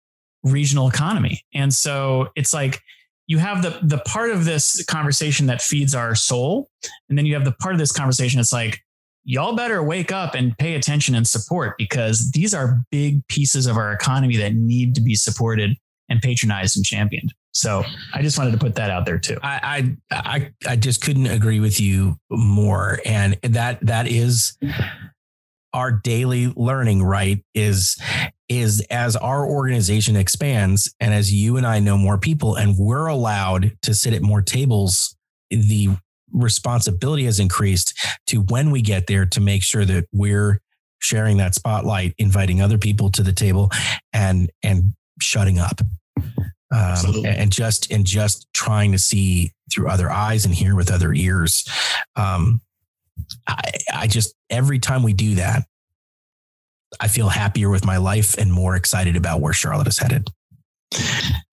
regional 0.42 0.88
economy. 0.88 1.44
And 1.55 1.73
so 1.73 2.29
it's 2.37 2.55
like 2.55 2.81
you 3.27 3.38
have 3.38 3.62
the 3.62 3.79
the 3.83 3.99
part 3.99 4.31
of 4.31 4.44
this 4.44 4.85
conversation 4.85 5.46
that 5.46 5.62
feeds 5.62 5.94
our 5.94 6.14
soul, 6.14 6.68
and 7.09 7.16
then 7.16 7.27
you 7.27 7.35
have 7.35 7.44
the 7.44 7.53
part 7.53 7.75
of 7.75 7.79
this 7.79 7.92
conversation 7.92 8.38
that's 8.38 8.53
like, 8.53 8.81
y'all 9.25 9.55
better 9.55 9.83
wake 9.83 10.11
up 10.11 10.35
and 10.35 10.57
pay 10.59 10.75
attention 10.75 11.14
and 11.14 11.29
support 11.29 11.77
because 11.79 12.31
these 12.33 12.53
are 12.55 12.83
big 12.90 13.27
pieces 13.29 13.66
of 13.66 13.77
our 13.77 13.92
economy 13.92 14.37
that 14.37 14.55
need 14.55 14.94
to 14.96 15.01
be 15.01 15.14
supported 15.14 15.77
and 16.09 16.20
patronized 16.20 16.77
and 16.77 16.85
championed. 16.85 17.33
So 17.53 17.85
I 18.15 18.23
just 18.23 18.39
wanted 18.39 18.53
to 18.53 18.59
put 18.59 18.77
that 18.77 18.91
out 18.91 19.07
there 19.07 19.19
too. 19.19 19.39
I 19.43 19.97
I 20.11 20.53
I, 20.67 20.77
just 20.77 21.03
couldn't 21.03 21.27
agree 21.27 21.61
with 21.61 21.81
you 21.81 22.17
more. 22.31 23.01
And 23.05 23.37
that 23.43 23.85
that 23.87 24.07
is 24.07 24.57
our 25.73 25.91
daily 25.91 26.53
learning, 26.57 27.03
right? 27.03 27.45
Is 27.55 28.01
is 28.49 28.85
as 28.91 29.17
our 29.17 29.47
organization 29.47 30.17
expands 30.17 30.93
and 31.01 31.13
as 31.15 31.33
you 31.33 31.57
and 31.57 31.67
I 31.67 31.81
know 31.81 31.97
more 31.97 32.19
people 32.19 32.57
and 32.57 32.77
we're 32.79 33.07
allowed 33.07 33.77
to 33.83 33.95
sit 33.95 34.13
at 34.13 34.23
more 34.23 34.43
tables, 34.43 35.17
the 35.51 35.91
responsibility 36.33 37.25
has 37.25 37.41
increased 37.41 37.99
to 38.29 38.39
when 38.43 38.71
we 38.71 38.83
get 38.83 39.07
there 39.07 39.27
to 39.27 39.41
make 39.41 39.63
sure 39.63 39.85
that 39.85 40.07
we're 40.13 40.61
sharing 41.01 41.39
that 41.39 41.55
spotlight, 41.55 42.15
inviting 42.19 42.61
other 42.61 42.79
people 42.79 43.11
to 43.11 43.23
the 43.23 43.33
table 43.33 43.71
and 44.13 44.51
and 44.63 44.95
shutting 45.21 45.59
up. 45.59 45.81
Um, 46.72 47.24
and 47.24 47.50
just 47.50 47.90
and 47.90 48.06
just 48.06 48.46
trying 48.52 48.92
to 48.92 48.98
see 48.98 49.52
through 49.72 49.88
other 49.88 50.11
eyes 50.11 50.44
and 50.44 50.54
hear 50.54 50.76
with 50.76 50.90
other 50.90 51.12
ears. 51.12 51.68
Um, 52.14 52.61
I, 53.46 53.61
I 53.92 54.06
just 54.06 54.35
every 54.50 54.78
time 54.78 55.02
we 55.02 55.12
do 55.12 55.35
that, 55.37 55.64
I 57.00 57.09
feel 57.09 57.28
happier 57.28 57.70
with 57.70 57.85
my 57.85 57.96
life 57.96 58.37
and 58.38 58.52
more 58.52 58.76
excited 58.76 59.16
about 59.16 59.40
where 59.40 59.52
Charlotte 59.52 59.88
is 59.88 59.98
headed. 59.98 60.28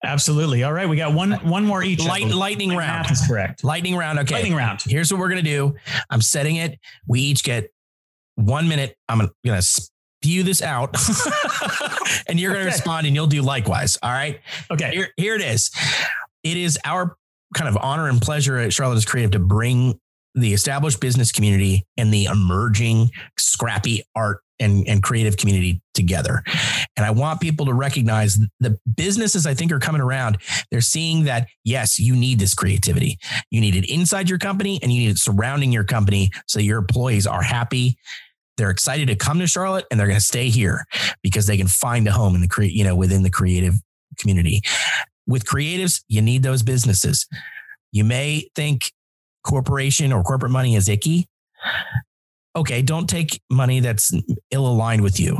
Absolutely. 0.04 0.64
All 0.64 0.72
right, 0.72 0.88
we 0.88 0.96
got 0.96 1.12
one 1.12 1.32
one 1.48 1.64
more 1.64 1.82
each. 1.82 2.04
Light, 2.04 2.28
lightning 2.28 2.76
round. 2.76 3.06
That's 3.08 3.26
correct. 3.26 3.64
Lightning 3.64 3.96
round. 3.96 4.18
Okay. 4.20 4.34
Lightning 4.34 4.54
round. 4.54 4.82
Here's 4.82 5.12
what 5.12 5.18
we're 5.18 5.28
gonna 5.28 5.42
do. 5.42 5.74
I'm 6.10 6.22
setting 6.22 6.56
it. 6.56 6.78
We 7.06 7.20
each 7.20 7.44
get 7.44 7.70
one 8.36 8.68
minute. 8.68 8.96
I'm 9.08 9.18
gonna, 9.18 9.60
gonna 10.22 10.42
this 10.42 10.62
out, 10.62 10.96
and 12.28 12.38
you're 12.38 12.52
gonna 12.52 12.64
okay. 12.64 12.72
respond, 12.74 13.06
and 13.06 13.14
you'll 13.14 13.26
do 13.26 13.42
likewise. 13.42 13.98
All 14.02 14.10
right. 14.10 14.40
Okay. 14.70 14.90
Here, 14.90 15.08
here 15.16 15.34
it 15.34 15.42
is. 15.42 15.70
It 16.42 16.56
is 16.56 16.78
our 16.84 17.16
kind 17.54 17.68
of 17.68 17.76
honor 17.80 18.08
and 18.08 18.20
pleasure 18.20 18.58
at 18.58 18.72
Charlotte 18.72 18.96
is 18.96 19.04
Creative 19.04 19.30
to 19.32 19.38
bring 19.38 19.98
the 20.34 20.52
established 20.52 21.00
business 21.00 21.32
community 21.32 21.86
and 21.96 22.12
the 22.12 22.24
emerging 22.24 23.10
scrappy 23.38 24.02
art 24.14 24.40
and, 24.60 24.86
and 24.88 25.02
creative 25.02 25.36
community 25.36 25.80
together. 25.94 26.42
And 26.96 27.06
I 27.06 27.10
want 27.10 27.40
people 27.40 27.66
to 27.66 27.74
recognize 27.74 28.38
the 28.60 28.78
businesses 28.96 29.46
I 29.46 29.54
think 29.54 29.72
are 29.72 29.78
coming 29.78 30.00
around. 30.00 30.38
They're 30.70 30.80
seeing 30.80 31.24
that, 31.24 31.48
yes, 31.64 31.98
you 31.98 32.14
need 32.14 32.38
this 32.38 32.54
creativity. 32.54 33.18
You 33.50 33.60
need 33.60 33.76
it 33.76 33.90
inside 33.90 34.28
your 34.28 34.38
company 34.38 34.78
and 34.82 34.92
you 34.92 35.00
need 35.00 35.10
it 35.10 35.18
surrounding 35.18 35.72
your 35.72 35.84
company 35.84 36.30
so 36.46 36.60
your 36.60 36.78
employees 36.78 37.26
are 37.26 37.42
happy. 37.42 37.98
They're 38.58 38.70
excited 38.70 39.08
to 39.08 39.16
come 39.16 39.38
to 39.38 39.46
Charlotte 39.46 39.86
and 39.90 39.98
they're 39.98 40.06
going 40.06 40.18
to 40.18 40.24
stay 40.24 40.50
here 40.50 40.84
because 41.22 41.46
they 41.46 41.56
can 41.56 41.68
find 41.68 42.06
a 42.06 42.12
home 42.12 42.34
in 42.34 42.42
the 42.42 42.48
create, 42.48 42.72
you 42.72 42.84
know, 42.84 42.94
within 42.94 43.22
the 43.22 43.30
creative 43.30 43.74
community. 44.18 44.60
With 45.26 45.46
creatives, 45.46 46.02
you 46.08 46.20
need 46.20 46.42
those 46.42 46.62
businesses. 46.62 47.26
You 47.92 48.04
may 48.04 48.48
think 48.54 48.92
corporation 49.46 50.12
or 50.12 50.22
corporate 50.22 50.52
money 50.52 50.76
is 50.76 50.88
icky 50.88 51.26
okay, 52.58 52.82
don't 52.82 53.08
take 53.08 53.40
money 53.50 53.78
that's 53.80 54.12
ill 54.50 54.66
aligned 54.66 55.02
with 55.02 55.20
you, 55.20 55.38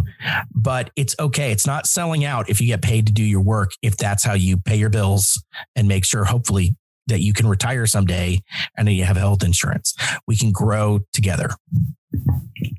but 0.54 0.90
it's 0.94 1.16
okay. 1.18 1.50
It's 1.50 1.66
not 1.66 1.86
selling 1.86 2.24
out 2.24 2.48
if 2.48 2.60
you 2.60 2.68
get 2.68 2.80
paid 2.80 3.06
to 3.08 3.12
do 3.12 3.24
your 3.24 3.40
work, 3.40 3.72
if 3.82 3.96
that's 3.96 4.24
how 4.24 4.34
you 4.34 4.56
pay 4.56 4.76
your 4.76 4.88
bills 4.88 5.42
and 5.74 5.88
make 5.88 6.04
sure, 6.04 6.24
hopefully, 6.24 6.76
that 7.08 7.20
you 7.20 7.32
can 7.32 7.48
retire 7.48 7.86
someday 7.86 8.40
and 8.76 8.86
that 8.86 8.92
you 8.92 9.04
have 9.04 9.16
health 9.16 9.42
insurance. 9.42 9.94
We 10.26 10.36
can 10.36 10.52
grow 10.52 11.00
together. 11.12 11.50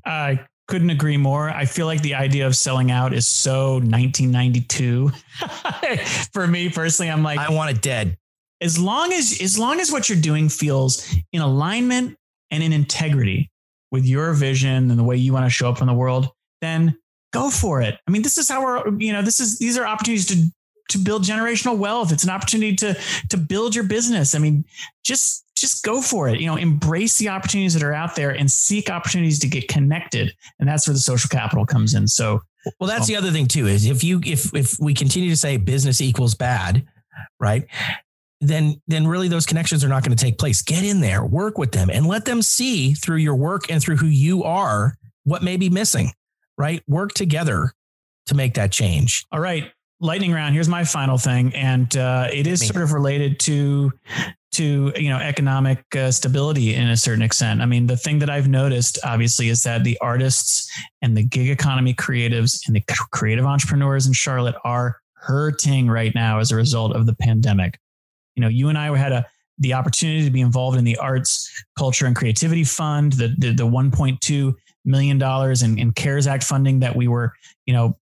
I 0.04 0.44
couldn't 0.68 0.90
agree 0.90 1.16
more. 1.16 1.50
I 1.50 1.64
feel 1.64 1.86
like 1.86 2.02
the 2.02 2.14
idea 2.14 2.46
of 2.46 2.54
selling 2.56 2.90
out 2.90 3.12
is 3.12 3.26
so 3.26 3.74
1992. 3.74 5.10
For 6.32 6.46
me 6.46 6.68
personally, 6.70 7.10
I'm 7.10 7.22
like, 7.22 7.38
I 7.38 7.50
want 7.50 7.70
it 7.70 7.82
dead. 7.82 8.16
As 8.60 8.78
long 8.78 9.12
as 9.12 9.40
as 9.42 9.58
long 9.58 9.80
as 9.80 9.90
what 9.90 10.08
you're 10.08 10.20
doing 10.20 10.48
feels 10.48 11.14
in 11.32 11.40
alignment 11.40 12.16
and 12.50 12.62
in 12.62 12.72
integrity 12.72 13.50
with 13.90 14.06
your 14.06 14.32
vision 14.32 14.90
and 14.90 14.98
the 14.98 15.04
way 15.04 15.16
you 15.16 15.32
want 15.32 15.46
to 15.46 15.50
show 15.50 15.68
up 15.68 15.80
in 15.80 15.86
the 15.86 15.94
world, 15.94 16.28
then 16.60 16.96
go 17.32 17.50
for 17.50 17.80
it. 17.80 17.96
I 18.06 18.10
mean, 18.10 18.22
this 18.22 18.38
is 18.38 18.48
how 18.48 18.62
we're, 18.62 18.96
you 18.98 19.12
know, 19.12 19.22
this 19.22 19.40
is 19.40 19.58
these 19.58 19.78
are 19.78 19.86
opportunities 19.86 20.26
to 20.26 20.50
to 20.90 20.98
build 20.98 21.24
generational 21.24 21.76
wealth. 21.76 22.12
It's 22.12 22.24
an 22.24 22.30
opportunity 22.30 22.76
to 22.76 22.96
to 23.30 23.36
build 23.36 23.74
your 23.74 23.84
business. 23.84 24.34
I 24.34 24.38
mean, 24.38 24.64
just 25.04 25.44
just 25.56 25.84
go 25.84 26.00
for 26.00 26.28
it. 26.28 26.40
You 26.40 26.46
know, 26.46 26.56
embrace 26.56 27.18
the 27.18 27.28
opportunities 27.28 27.74
that 27.74 27.82
are 27.82 27.92
out 27.92 28.16
there 28.16 28.30
and 28.30 28.50
seek 28.50 28.90
opportunities 28.90 29.38
to 29.40 29.48
get 29.48 29.68
connected. 29.68 30.34
And 30.58 30.68
that's 30.68 30.88
where 30.88 30.94
the 30.94 31.00
social 31.00 31.28
capital 31.28 31.66
comes 31.66 31.94
in. 31.94 32.08
So, 32.08 32.40
well, 32.78 32.88
that's 32.88 33.06
the 33.06 33.16
other 33.16 33.30
thing 33.30 33.46
too 33.46 33.66
is 33.66 33.86
if 33.86 34.02
you 34.02 34.20
if 34.24 34.54
if 34.54 34.78
we 34.80 34.94
continue 34.94 35.30
to 35.30 35.36
say 35.36 35.56
business 35.56 36.00
equals 36.00 36.34
bad, 36.34 36.86
right? 37.38 37.66
Then 38.40 38.80
then 38.88 39.06
really 39.06 39.28
those 39.28 39.46
connections 39.46 39.84
are 39.84 39.88
not 39.88 40.02
going 40.02 40.16
to 40.16 40.24
take 40.24 40.38
place. 40.38 40.62
Get 40.62 40.82
in 40.82 41.00
there, 41.00 41.24
work 41.24 41.58
with 41.58 41.72
them, 41.72 41.90
and 41.90 42.06
let 42.06 42.24
them 42.24 42.42
see 42.42 42.94
through 42.94 43.18
your 43.18 43.36
work 43.36 43.70
and 43.70 43.82
through 43.82 43.96
who 43.96 44.06
you 44.06 44.44
are 44.44 44.94
what 45.24 45.42
may 45.42 45.56
be 45.56 45.68
missing. 45.68 46.12
Right? 46.56 46.82
Work 46.88 47.12
together 47.12 47.72
to 48.26 48.34
make 48.34 48.54
that 48.54 48.72
change. 48.72 49.26
All 49.30 49.40
right 49.40 49.72
lightning 50.00 50.32
round 50.32 50.54
here's 50.54 50.68
my 50.68 50.84
final 50.84 51.18
thing. 51.18 51.54
And 51.54 51.94
uh, 51.96 52.28
it 52.32 52.46
is 52.46 52.66
sort 52.66 52.82
of 52.82 52.92
related 52.92 53.38
to 53.40 53.92
to 54.52 54.92
you 54.96 55.08
know 55.08 55.18
economic 55.18 55.84
uh, 55.94 56.10
stability 56.10 56.74
in 56.74 56.88
a 56.88 56.96
certain 56.96 57.22
extent. 57.22 57.60
I 57.60 57.66
mean 57.66 57.86
the 57.86 57.96
thing 57.96 58.18
that 58.18 58.30
i've 58.30 58.48
noticed 58.48 58.98
obviously 59.04 59.48
is 59.48 59.62
that 59.62 59.84
the 59.84 59.96
artists 60.00 60.68
and 61.02 61.16
the 61.16 61.22
gig 61.22 61.50
economy 61.50 61.94
creatives 61.94 62.60
and 62.66 62.74
the 62.74 62.82
creative 63.12 63.44
entrepreneurs 63.44 64.06
in 64.06 64.12
charlotte 64.12 64.56
are 64.64 64.96
hurting 65.14 65.88
right 65.88 66.14
now 66.14 66.38
as 66.38 66.50
a 66.50 66.56
result 66.56 66.96
of 66.96 67.06
the 67.06 67.14
pandemic. 67.14 67.78
You 68.34 68.42
know 68.42 68.48
you 68.48 68.68
and 68.68 68.78
i 68.78 68.96
had 68.96 69.12
a 69.12 69.26
the 69.58 69.74
opportunity 69.74 70.24
to 70.24 70.30
be 70.30 70.40
involved 70.40 70.78
in 70.78 70.84
the 70.84 70.96
arts 70.96 71.48
culture 71.78 72.06
and 72.06 72.16
creativity 72.16 72.64
fund 72.64 73.12
the 73.12 73.34
the, 73.38 73.52
the 73.52 73.66
1.2 73.66 74.54
million 74.86 75.18
dollars 75.18 75.62
in, 75.62 75.78
in 75.78 75.92
cares 75.92 76.26
act 76.26 76.42
funding 76.42 76.80
that 76.80 76.96
we 76.96 77.06
were 77.06 77.34
you 77.66 77.74
know 77.74 77.94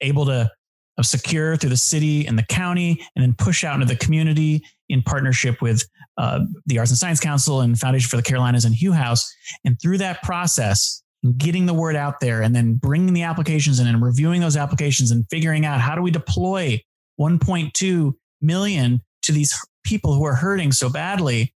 able 0.00 0.26
to 0.26 0.50
of 0.98 1.06
secure 1.06 1.56
through 1.56 1.70
the 1.70 1.76
city 1.76 2.26
and 2.26 2.38
the 2.38 2.44
county, 2.44 3.04
and 3.16 3.22
then 3.22 3.34
push 3.34 3.64
out 3.64 3.74
into 3.74 3.86
the 3.86 3.96
community 3.96 4.62
in 4.88 5.02
partnership 5.02 5.60
with 5.60 5.84
uh, 6.18 6.40
the 6.66 6.78
Arts 6.78 6.90
and 6.90 6.98
Science 6.98 7.20
Council 7.20 7.60
and 7.60 7.78
Foundation 7.78 8.08
for 8.08 8.16
the 8.16 8.22
Carolinas 8.22 8.64
and 8.64 8.74
Hugh 8.74 8.92
House. 8.92 9.32
And 9.64 9.80
through 9.80 9.98
that 9.98 10.22
process, 10.22 11.02
getting 11.38 11.66
the 11.66 11.74
word 11.74 11.96
out 11.96 12.20
there 12.20 12.42
and 12.42 12.54
then 12.54 12.74
bringing 12.74 13.14
the 13.14 13.22
applications 13.22 13.80
in 13.80 13.86
and 13.86 14.02
reviewing 14.02 14.40
those 14.40 14.56
applications 14.56 15.10
and 15.10 15.24
figuring 15.30 15.64
out 15.64 15.80
how 15.80 15.94
do 15.94 16.02
we 16.02 16.10
deploy 16.10 16.80
1.2 17.18 18.12
million 18.42 19.00
to 19.22 19.32
these 19.32 19.58
people 19.84 20.14
who 20.14 20.24
are 20.24 20.34
hurting 20.34 20.70
so 20.70 20.90
badly 20.90 21.54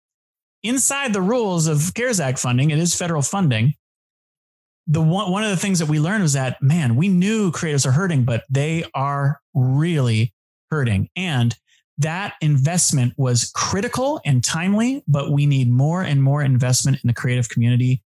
inside 0.62 1.12
the 1.12 1.22
rules 1.22 1.66
of 1.66 1.92
CARES 1.94 2.20
Act 2.20 2.38
funding. 2.38 2.70
It 2.70 2.78
is 2.78 2.94
federal 2.94 3.22
funding 3.22 3.74
the 4.86 5.00
one 5.00 5.30
one 5.30 5.42
of 5.42 5.50
the 5.50 5.56
things 5.56 5.78
that 5.80 5.86
we 5.86 5.98
learned 5.98 6.22
was 6.22 6.34
that 6.34 6.60
man, 6.62 6.96
we 6.96 7.08
knew 7.08 7.50
creatives 7.50 7.86
are 7.86 7.92
hurting, 7.92 8.24
but 8.24 8.44
they 8.48 8.84
are 8.94 9.40
really 9.54 10.32
hurting. 10.70 11.08
And 11.16 11.54
that 11.98 12.34
investment 12.40 13.14
was 13.16 13.50
critical 13.54 14.20
and 14.24 14.44
timely, 14.44 15.02
but 15.08 15.30
we 15.30 15.46
need 15.46 15.70
more 15.70 16.02
and 16.02 16.22
more 16.22 16.42
investment 16.42 16.98
in 17.02 17.08
the 17.08 17.14
creative 17.14 17.48
community 17.48 18.02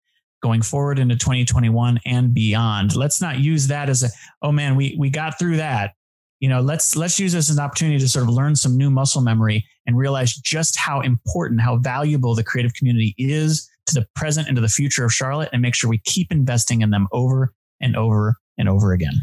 going 0.43 0.61
forward 0.61 0.99
into 0.99 1.15
2021 1.15 1.99
and 2.05 2.33
beyond. 2.33 2.95
Let's 2.95 3.21
not 3.21 3.39
use 3.39 3.67
that 3.67 3.89
as 3.89 4.03
a 4.03 4.09
oh 4.41 4.51
man, 4.51 4.75
we 4.75 4.95
we 4.99 5.09
got 5.09 5.39
through 5.39 5.57
that. 5.57 5.93
You 6.39 6.49
know, 6.49 6.61
let's 6.61 6.95
let's 6.95 7.19
use 7.19 7.33
this 7.33 7.49
as 7.49 7.57
an 7.57 7.63
opportunity 7.63 7.97
to 7.97 8.07
sort 8.07 8.23
of 8.23 8.29
learn 8.29 8.55
some 8.55 8.77
new 8.77 8.91
muscle 8.91 9.21
memory 9.21 9.65
and 9.87 9.97
realize 9.97 10.35
just 10.35 10.77
how 10.77 11.01
important, 11.01 11.61
how 11.61 11.77
valuable 11.77 12.35
the 12.35 12.43
creative 12.43 12.73
community 12.75 13.15
is 13.17 13.67
to 13.87 13.95
the 13.95 14.07
present 14.15 14.47
and 14.47 14.55
to 14.55 14.61
the 14.61 14.67
future 14.67 15.03
of 15.03 15.13
Charlotte 15.13 15.49
and 15.53 15.61
make 15.61 15.75
sure 15.75 15.89
we 15.89 16.01
keep 16.05 16.31
investing 16.31 16.81
in 16.81 16.89
them 16.89 17.07
over 17.11 17.53
and 17.81 17.95
over 17.95 18.35
and 18.57 18.69
over 18.69 18.93
again. 18.93 19.13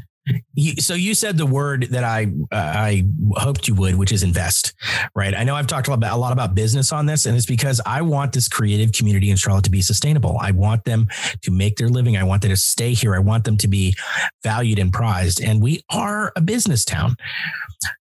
So 0.79 0.95
you 0.95 1.15
said 1.15 1.37
the 1.37 1.45
word 1.45 1.89
that 1.91 2.03
I 2.03 2.33
uh, 2.51 2.57
I 2.57 3.05
hoped 3.35 3.69
you 3.69 3.75
would, 3.75 3.97
which 3.97 4.11
is 4.11 4.23
invest, 4.23 4.73
right? 5.15 5.35
I 5.35 5.45
know 5.45 5.55
I've 5.55 5.67
talked 5.67 5.87
a 5.87 5.91
lot, 5.91 5.97
about, 5.99 6.15
a 6.15 6.17
lot 6.17 6.33
about 6.33 6.55
business 6.55 6.93
on 6.93 7.05
this, 7.05 7.27
and 7.27 7.37
it's 7.37 7.45
because 7.45 7.79
I 7.85 8.01
want 8.01 8.33
this 8.33 8.49
creative 8.49 8.93
community 8.93 9.31
in 9.31 9.37
Charlotte 9.37 9.65
to 9.65 9.71
be 9.71 9.83
sustainable. 9.83 10.39
I 10.41 10.53
want 10.53 10.85
them 10.85 11.09
to 11.43 11.51
make 11.51 11.77
their 11.77 11.91
living. 11.91 12.17
I 12.17 12.25
want 12.25 12.41
them 12.41 12.53
to 12.53 12.57
stay 12.57 12.95
here. 12.95 13.15
I 13.15 13.19
want 13.19 13.45
them 13.45 13.59
to 13.59 13.69
be 13.69 13.95
valued 14.43 14.79
and 14.79 14.91
prized. 14.91 15.43
And 15.43 15.61
we 15.61 15.83
are 15.91 16.33
a 16.37 16.41
business 16.41 16.87
town, 16.87 17.17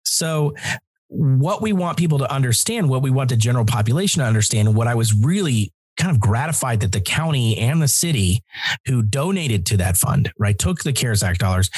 so 0.03 0.53
what 1.07 1.61
we 1.61 1.73
want 1.73 1.97
people 1.97 2.19
to 2.19 2.31
understand, 2.31 2.87
what 2.87 3.01
we 3.01 3.09
want 3.09 3.31
the 3.31 3.35
general 3.35 3.65
population 3.65 4.21
to 4.21 4.27
understand, 4.27 4.67
and 4.67 4.77
what 4.77 4.87
I 4.87 4.93
was 4.93 5.11
really 5.11 5.73
kind 6.01 6.11
of 6.11 6.19
gratified 6.19 6.79
that 6.79 6.91
the 6.91 6.99
county 6.99 7.57
and 7.57 7.81
the 7.81 7.87
city 7.87 8.43
who 8.87 9.03
donated 9.03 9.65
to 9.67 9.77
that 9.77 9.97
fund, 9.97 10.31
right, 10.39 10.57
took 10.57 10.83
the 10.83 10.93
CARES 10.93 11.21
Act 11.21 11.39
dollars, 11.39 11.69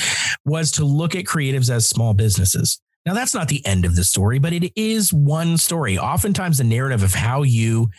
was 0.46 0.72
to 0.72 0.86
look 0.86 1.16
at 1.16 1.26
creatives 1.26 1.70
as 1.70 1.90
small 1.90 2.14
businesses. 2.14 2.80
Now, 3.06 3.14
that's 3.14 3.34
not 3.34 3.50
the 3.50 3.66
end 3.66 3.84
of 3.84 3.98
the 3.98 4.06
story, 4.06 4.40
but 4.40 4.54
it 4.54 4.72
is 4.78 5.12
one 5.12 5.58
story. 5.58 5.98
Oftentimes, 5.98 6.58
the 6.58 6.64
narrative 6.64 7.04
of 7.04 7.14
how 7.14 7.44
you 7.44 7.90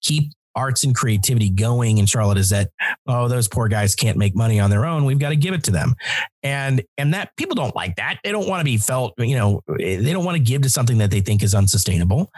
keep 0.00 0.32
arts 0.56 0.82
and 0.82 0.94
creativity 0.94 1.50
going 1.50 1.98
in 1.98 2.06
Charlotte 2.06 2.36
is 2.36 2.50
that 2.50 2.70
oh 3.06 3.28
those 3.28 3.46
poor 3.46 3.68
guys 3.68 3.94
can't 3.94 4.18
make 4.18 4.34
money 4.34 4.58
on 4.58 4.68
their 4.68 4.84
own. 4.84 5.04
We've 5.04 5.18
got 5.18 5.28
to 5.28 5.36
give 5.36 5.54
it 5.54 5.62
to 5.64 5.70
them. 5.70 5.94
And 6.42 6.82
and 6.98 7.14
that 7.14 7.30
people 7.36 7.54
don't 7.54 7.74
like 7.76 7.94
that. 7.96 8.18
They 8.24 8.32
don't 8.32 8.48
want 8.48 8.60
to 8.60 8.64
be 8.64 8.76
felt 8.76 9.14
you 9.18 9.36
know 9.36 9.60
they 9.78 10.12
don't 10.12 10.24
want 10.24 10.36
to 10.36 10.42
give 10.42 10.62
to 10.62 10.68
something 10.68 10.98
that 10.98 11.12
they 11.12 11.20
think 11.20 11.44
is 11.44 11.54
unsustainable 11.54 12.32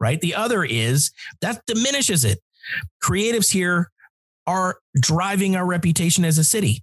right? 0.00 0.20
The 0.20 0.34
other 0.34 0.64
is 0.64 1.12
that 1.40 1.62
diminishes 1.66 2.24
it 2.24 2.40
Creatives 3.02 3.50
here 3.50 3.90
are 4.46 4.78
driving 5.00 5.56
our 5.56 5.66
reputation 5.66 6.24
as 6.24 6.38
a 6.38 6.44
city. 6.44 6.82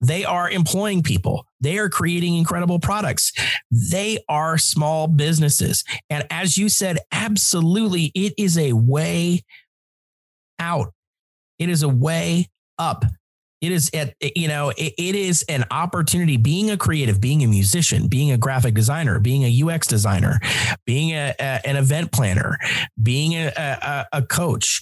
They 0.00 0.24
are 0.24 0.48
employing 0.50 1.02
people. 1.02 1.46
They 1.60 1.78
are 1.78 1.88
creating 1.88 2.36
incredible 2.36 2.78
products. 2.78 3.32
They 3.70 4.18
are 4.28 4.58
small 4.58 5.06
businesses. 5.06 5.84
And 6.08 6.24
as 6.30 6.56
you 6.56 6.68
said, 6.68 6.98
absolutely, 7.12 8.12
it 8.14 8.34
is 8.38 8.56
a 8.56 8.72
way 8.72 9.42
out. 10.58 10.92
It 11.58 11.68
is 11.68 11.82
a 11.82 11.88
way 11.88 12.48
up. 12.78 13.04
It 13.60 13.72
is 13.72 13.90
at, 13.92 14.14
you 14.34 14.48
know, 14.48 14.70
it, 14.70 14.94
it 14.96 15.14
is 15.14 15.44
an 15.46 15.64
opportunity 15.70 16.38
being 16.38 16.70
a 16.70 16.78
creative, 16.78 17.20
being 17.20 17.44
a 17.44 17.46
musician, 17.46 18.08
being 18.08 18.30
a 18.30 18.38
graphic 18.38 18.74
designer, 18.74 19.18
being 19.18 19.44
a 19.44 19.62
UX 19.62 19.86
designer, 19.86 20.40
being 20.86 21.10
a, 21.10 21.34
a 21.38 21.60
an 21.66 21.76
event 21.76 22.10
planner, 22.10 22.56
being 23.02 23.34
a, 23.34 23.52
a, 23.54 24.06
a 24.14 24.22
coach, 24.22 24.80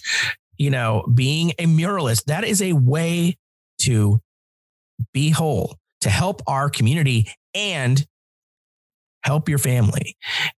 you 0.59 0.69
know, 0.69 1.03
being 1.11 1.51
a 1.57 1.65
muralist, 1.65 2.25
that 2.25 2.43
is 2.43 2.61
a 2.61 2.73
way 2.73 3.37
to 3.81 4.19
be 5.13 5.29
whole, 5.29 5.77
to 6.01 6.09
help 6.09 6.41
our 6.45 6.69
community 6.69 7.27
and 7.55 8.05
help 9.23 9.49
your 9.49 9.57
family. 9.57 10.15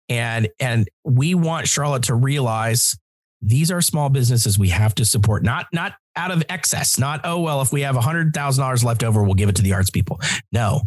And 0.09 0.49
and 0.59 0.89
we 1.05 1.35
want 1.35 1.69
Charlotte 1.69 2.05
to 2.05 2.15
realize 2.15 2.97
these 3.43 3.71
are 3.71 3.81
small 3.81 4.09
businesses 4.09 4.59
we 4.59 4.71
have 4.71 4.95
to 4.97 5.05
support, 5.05 5.45
not 5.45 5.67
not 5.73 5.95
out 6.17 6.31
of 6.31 6.43
excess, 6.49 6.99
not 6.99 7.21
oh 7.25 7.41
well, 7.41 7.61
if 7.61 7.71
we 7.71 7.83
have 7.83 7.95
hundred 7.97 8.33
thousand 8.33 8.63
dollars 8.63 8.83
left 8.83 9.05
over, 9.05 9.23
we'll 9.23 9.35
give 9.35 9.51
it 9.51 9.57
to 9.57 9.63
the 9.63 9.75
arts 9.75 9.91
people. 9.91 10.19
No, 10.51 10.81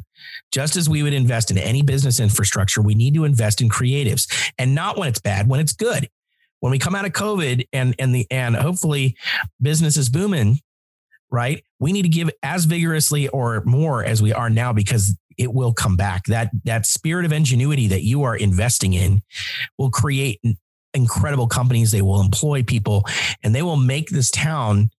just 0.52 0.76
as 0.76 0.90
we 0.90 1.04
would 1.04 1.14
invest 1.14 1.52
in 1.52 1.58
any 1.60 1.84
business 1.84 2.20
infrastructure, 2.20 2.82
we 2.82 2.96
need 2.96 3.14
to 3.14 3.26
invest 3.26 3.62
in 3.62 3.70
creatives, 3.70 4.52
and 4.58 4.74
not 4.74 4.98
when 4.98 5.08
it's 5.08 5.22
bad, 5.22 5.48
when 5.48 5.60
it's 5.60 5.74
good 5.74 6.10
when 6.64 6.72
we 6.72 6.80
come 6.80 6.96
out 6.96 7.04
of 7.04 7.12
COVID 7.12 7.68
and 7.74 7.94
and 8.00 8.16
the 8.16 8.26
and 8.32 8.56
hopefully 8.56 9.18
business 9.62 9.98
is 9.98 10.08
booming, 10.08 10.62
right? 11.30 11.62
We 11.82 11.92
need 11.92 12.04
to 12.04 12.10
give 12.10 12.30
as 12.42 12.64
vigorously 12.64 13.28
or 13.28 13.64
more 13.66 14.02
as 14.02 14.22
we 14.22 14.32
are 14.32 14.50
now 14.50 14.72
because 14.72 15.14
it 15.38 15.54
will 15.54 15.74
come 15.74 15.98
back. 15.98 16.24
That 16.28 16.52
that 16.64 16.86
spirit 16.86 17.26
of 17.26 17.34
ingenuity 17.34 17.90
that 17.90 18.04
you 18.04 18.24
are 18.24 18.38
investing 18.38 18.94
in 18.94 19.24
will 19.78 19.92
create 19.92 20.40
incredible 20.94 21.48
companies. 21.48 21.92
They 21.92 22.02
will 22.02 22.22
employ 22.22 22.64
people 22.64 23.04
and 23.44 23.54
they 23.54 23.62
will 23.62 23.76
make 23.76 24.08
this 24.10 24.32
town 24.32 24.90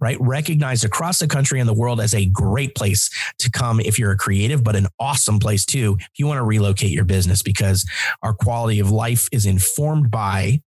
right 0.00 0.16
recognized 0.18 0.84
across 0.84 1.20
the 1.20 1.28
country 1.28 1.60
and 1.60 1.68
the 1.68 1.74
world 1.74 2.00
as 2.00 2.14
a 2.14 2.26
great 2.26 2.74
place 2.74 3.10
to 3.38 3.48
come 3.48 3.78
if 3.78 3.96
you're 3.96 4.10
a 4.10 4.16
creative 4.16 4.64
but 4.64 4.74
an 4.74 4.86
awesome 4.98 5.38
place 5.38 5.66
too 5.66 5.98
if 6.00 6.18
you 6.18 6.26
want 6.26 6.38
to 6.38 6.42
relocate 6.42 6.90
your 6.90 7.04
business 7.04 7.42
because 7.42 7.86
our 8.22 8.32
quality 8.32 8.80
of 8.80 8.90
life 8.90 9.28
is 9.30 9.44
informed 9.44 10.10
by 10.10 10.58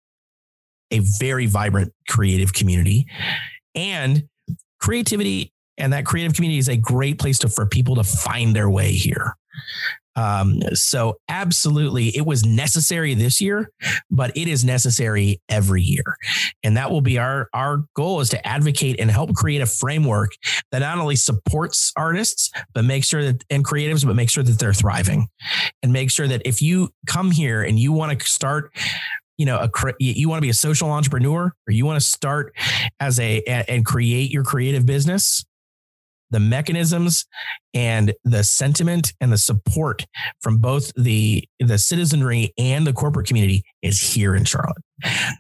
a 0.92 1.00
very 1.18 1.46
vibrant 1.46 1.92
creative 2.08 2.52
community. 2.52 3.06
And 3.74 4.24
creativity 4.80 5.52
and 5.78 5.92
that 5.92 6.04
creative 6.04 6.34
community 6.34 6.58
is 6.58 6.68
a 6.68 6.76
great 6.76 7.18
place 7.18 7.38
to, 7.40 7.48
for 7.48 7.66
people 7.66 7.96
to 7.96 8.04
find 8.04 8.54
their 8.54 8.70
way 8.70 8.92
here. 8.92 9.34
Um, 10.14 10.60
so 10.74 11.16
absolutely, 11.28 12.08
it 12.08 12.26
was 12.26 12.44
necessary 12.44 13.14
this 13.14 13.40
year, 13.40 13.70
but 14.10 14.36
it 14.36 14.46
is 14.46 14.62
necessary 14.62 15.40
every 15.48 15.80
year, 15.80 16.04
and 16.62 16.76
that 16.76 16.90
will 16.90 17.00
be 17.00 17.18
our 17.18 17.48
our 17.54 17.84
goal 17.96 18.20
is 18.20 18.28
to 18.30 18.46
advocate 18.46 19.00
and 19.00 19.10
help 19.10 19.34
create 19.34 19.62
a 19.62 19.66
framework 19.66 20.32
that 20.70 20.80
not 20.80 20.98
only 20.98 21.16
supports 21.16 21.92
artists 21.96 22.50
but 22.74 22.84
make 22.84 23.04
sure 23.04 23.24
that 23.24 23.42
and 23.48 23.64
creatives, 23.64 24.04
but 24.06 24.14
make 24.14 24.28
sure 24.28 24.42
that 24.42 24.58
they're 24.58 24.74
thriving, 24.74 25.28
and 25.82 25.94
make 25.94 26.10
sure 26.10 26.28
that 26.28 26.42
if 26.44 26.60
you 26.60 26.90
come 27.06 27.30
here 27.30 27.62
and 27.62 27.78
you 27.78 27.90
want 27.90 28.18
to 28.18 28.26
start 28.26 28.70
you 29.38 29.46
know 29.46 29.58
a 29.58 29.94
you 29.98 30.28
want 30.28 30.38
to 30.38 30.42
be 30.42 30.50
a 30.50 30.54
social 30.54 30.90
entrepreneur 30.90 31.52
or 31.66 31.72
you 31.72 31.84
want 31.84 32.00
to 32.00 32.06
start 32.06 32.54
as 33.00 33.18
a 33.20 33.42
and 33.44 33.84
create 33.84 34.30
your 34.30 34.44
creative 34.44 34.86
business 34.86 35.44
the 36.32 36.40
mechanisms 36.40 37.26
and 37.74 38.14
the 38.24 38.42
sentiment 38.42 39.12
and 39.20 39.30
the 39.30 39.38
support 39.38 40.04
from 40.40 40.58
both 40.58 40.90
the 40.94 41.44
the 41.60 41.78
citizenry 41.78 42.52
and 42.58 42.86
the 42.86 42.92
corporate 42.92 43.26
community 43.26 43.62
is 43.82 44.00
here 44.00 44.34
in 44.34 44.44
Charlotte. 44.44 44.82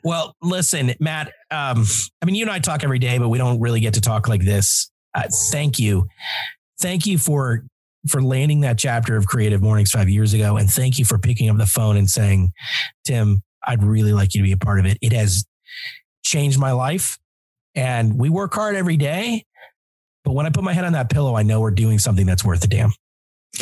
Well, 0.04 0.36
listen, 0.42 0.94
Matt. 1.00 1.28
Um, 1.50 1.84
I 2.20 2.26
mean, 2.26 2.34
you 2.34 2.44
and 2.44 2.50
I 2.50 2.58
talk 2.58 2.84
every 2.84 2.98
day, 2.98 3.18
but 3.18 3.30
we 3.30 3.38
don't 3.38 3.60
really 3.60 3.80
get 3.80 3.94
to 3.94 4.00
talk 4.00 4.28
like 4.28 4.44
this. 4.44 4.90
Uh, 5.14 5.24
thank 5.50 5.78
you, 5.78 6.06
thank 6.78 7.06
you 7.06 7.18
for 7.18 7.64
for 8.08 8.20
landing 8.20 8.60
that 8.60 8.78
chapter 8.78 9.16
of 9.16 9.26
Creative 9.26 9.62
Mornings 9.62 9.90
five 9.90 10.08
years 10.08 10.34
ago, 10.34 10.56
and 10.56 10.70
thank 10.70 10.98
you 10.98 11.04
for 11.04 11.18
picking 11.18 11.48
up 11.48 11.56
the 11.56 11.66
phone 11.66 11.96
and 11.96 12.08
saying, 12.08 12.52
Tim, 13.04 13.42
I'd 13.66 13.82
really 13.82 14.12
like 14.12 14.34
you 14.34 14.40
to 14.40 14.44
be 14.44 14.52
a 14.52 14.56
part 14.56 14.80
of 14.80 14.86
it. 14.86 14.98
It 15.00 15.12
has 15.12 15.44
changed 16.22 16.58
my 16.58 16.72
life, 16.72 17.18
and 17.74 18.18
we 18.18 18.28
work 18.28 18.54
hard 18.54 18.76
every 18.76 18.96
day 18.96 19.44
but 20.24 20.32
when 20.32 20.46
I 20.46 20.50
put 20.50 20.64
my 20.64 20.72
head 20.72 20.84
on 20.84 20.92
that 20.92 21.10
pillow, 21.10 21.34
I 21.34 21.42
know 21.42 21.60
we're 21.60 21.70
doing 21.70 21.98
something 21.98 22.26
that's 22.26 22.44
worth 22.44 22.62
a 22.64 22.68
damn. 22.68 22.92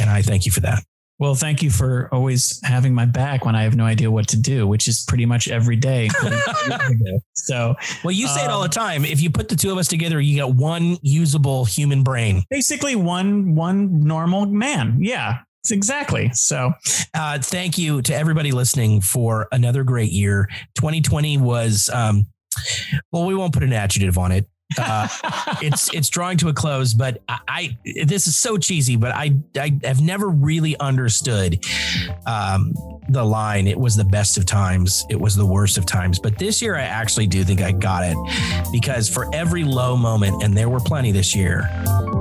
And 0.01 0.11
I 0.11 0.23
thank 0.23 0.47
you 0.47 0.53
for 0.53 0.61
that. 0.61 0.83
Well, 1.19 1.35
thank 1.35 1.63
you 1.63 1.71
for 1.71 2.09
always 2.13 2.59
having 2.65 2.95
my 2.95 3.05
back 3.05 3.45
when 3.45 3.55
I 3.55 3.65
have 3.65 3.77
no 3.77 3.85
idea 3.85 4.11
what 4.11 4.29
to 4.29 4.41
do, 4.41 4.67
which 4.67 4.89
is 4.89 5.05
pretty 5.07 5.27
much 5.27 5.49
every 5.49 5.77
day. 5.77 6.09
so, 7.35 7.75
well, 8.03 8.13
you 8.13 8.27
say 8.27 8.41
um, 8.41 8.47
it 8.47 8.51
all 8.51 8.61
the 8.61 8.65
um, 8.65 8.71
time. 8.71 9.05
If 9.05 9.21
you 9.21 9.29
put 9.31 9.51
the 9.51 9.57
two 9.57 9.71
of 9.71 9.77
us 9.77 9.87
together, 9.87 10.19
you 10.19 10.35
get 10.37 10.49
one 10.49 10.97
usable 11.03 11.67
human 11.67 12.03
brain. 12.03 12.43
Basically, 12.49 12.97
one 12.97 13.55
one 13.55 14.01
normal 14.01 14.47
man. 14.47 14.97
Yeah, 15.03 15.41
Exactly. 15.71 16.31
So, 16.33 16.73
uh, 17.15 17.39
thank 17.39 17.77
you 17.77 18.03
to 18.03 18.15
everybody 18.15 18.53
listening 18.53 19.01
for 19.01 19.47
another 19.53 19.85
great 19.85 20.11
year. 20.11 20.49
2020 20.77 21.39
was, 21.39 21.91
um, 21.93 22.27
well, 23.13 23.27
we 23.27 23.35
won't 23.35 23.53
put 23.53 23.63
an 23.63 23.73
adjective 23.73 24.17
on 24.17 24.33
it. 24.33 24.49
Uh, 24.79 25.09
it's 25.62 25.93
it's 25.95 26.09
drawing 26.09 26.39
to 26.39 26.49
a 26.49 26.53
close, 26.53 26.95
but 26.95 27.23
I, 27.29 27.39
I, 27.49 27.79
this 28.05 28.27
is 28.27 28.37
so 28.37 28.57
cheesy, 28.57 28.97
but 28.97 29.12
I 29.12 29.35
I 29.57 29.79
have 29.85 30.01
never 30.01 30.29
really 30.29 30.79
understood 30.79 31.64
um, 32.27 32.75
the 33.09 33.25
line. 33.25 33.66
It 33.66 33.79
was 33.79 33.97
the 33.97 34.05
best 34.05 34.39
of 34.39 34.47
times. 34.47 35.05
It 35.11 35.21
was 35.21 35.35
the 35.35 35.47
worst 35.47 35.79
of 35.79 35.87
times. 35.87 36.18
But 36.18 36.39
this 36.39 36.62
year, 36.62 36.77
I 36.77 36.83
actually 36.83 37.27
do 37.27 37.43
think 37.45 37.61
I 37.61 37.73
got 37.73 38.05
it 38.05 38.16
because 38.73 39.09
for 39.09 39.29
every 39.35 39.64
low 39.64 39.97
moment, 39.97 40.43
and 40.43 40.57
there 40.57 40.68
were 40.68 40.81
plenty 40.81 41.11
this 41.12 41.35
year, 41.35 41.68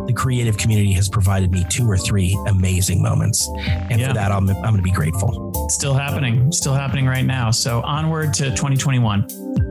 the 0.07 0.13
creative 0.15 0.57
community 0.57 0.93
has 0.93 1.07
provided 1.07 1.51
me 1.51 1.65
two 1.69 1.89
or 1.89 1.97
three 1.97 2.37
amazing 2.47 3.01
moments, 3.01 3.47
and 3.57 3.99
yeah. 3.99 4.07
for 4.07 4.13
that, 4.15 4.31
I'm 4.31 4.49
I'm 4.49 4.61
going 4.61 4.77
to 4.77 4.81
be 4.81 4.91
grateful. 4.91 5.69
Still 5.69 5.93
happening, 5.93 6.51
still 6.51 6.73
happening 6.73 7.05
right 7.05 7.25
now. 7.25 7.51
So 7.51 7.81
onward 7.81 8.33
to 8.35 8.49
2021. 8.49 9.68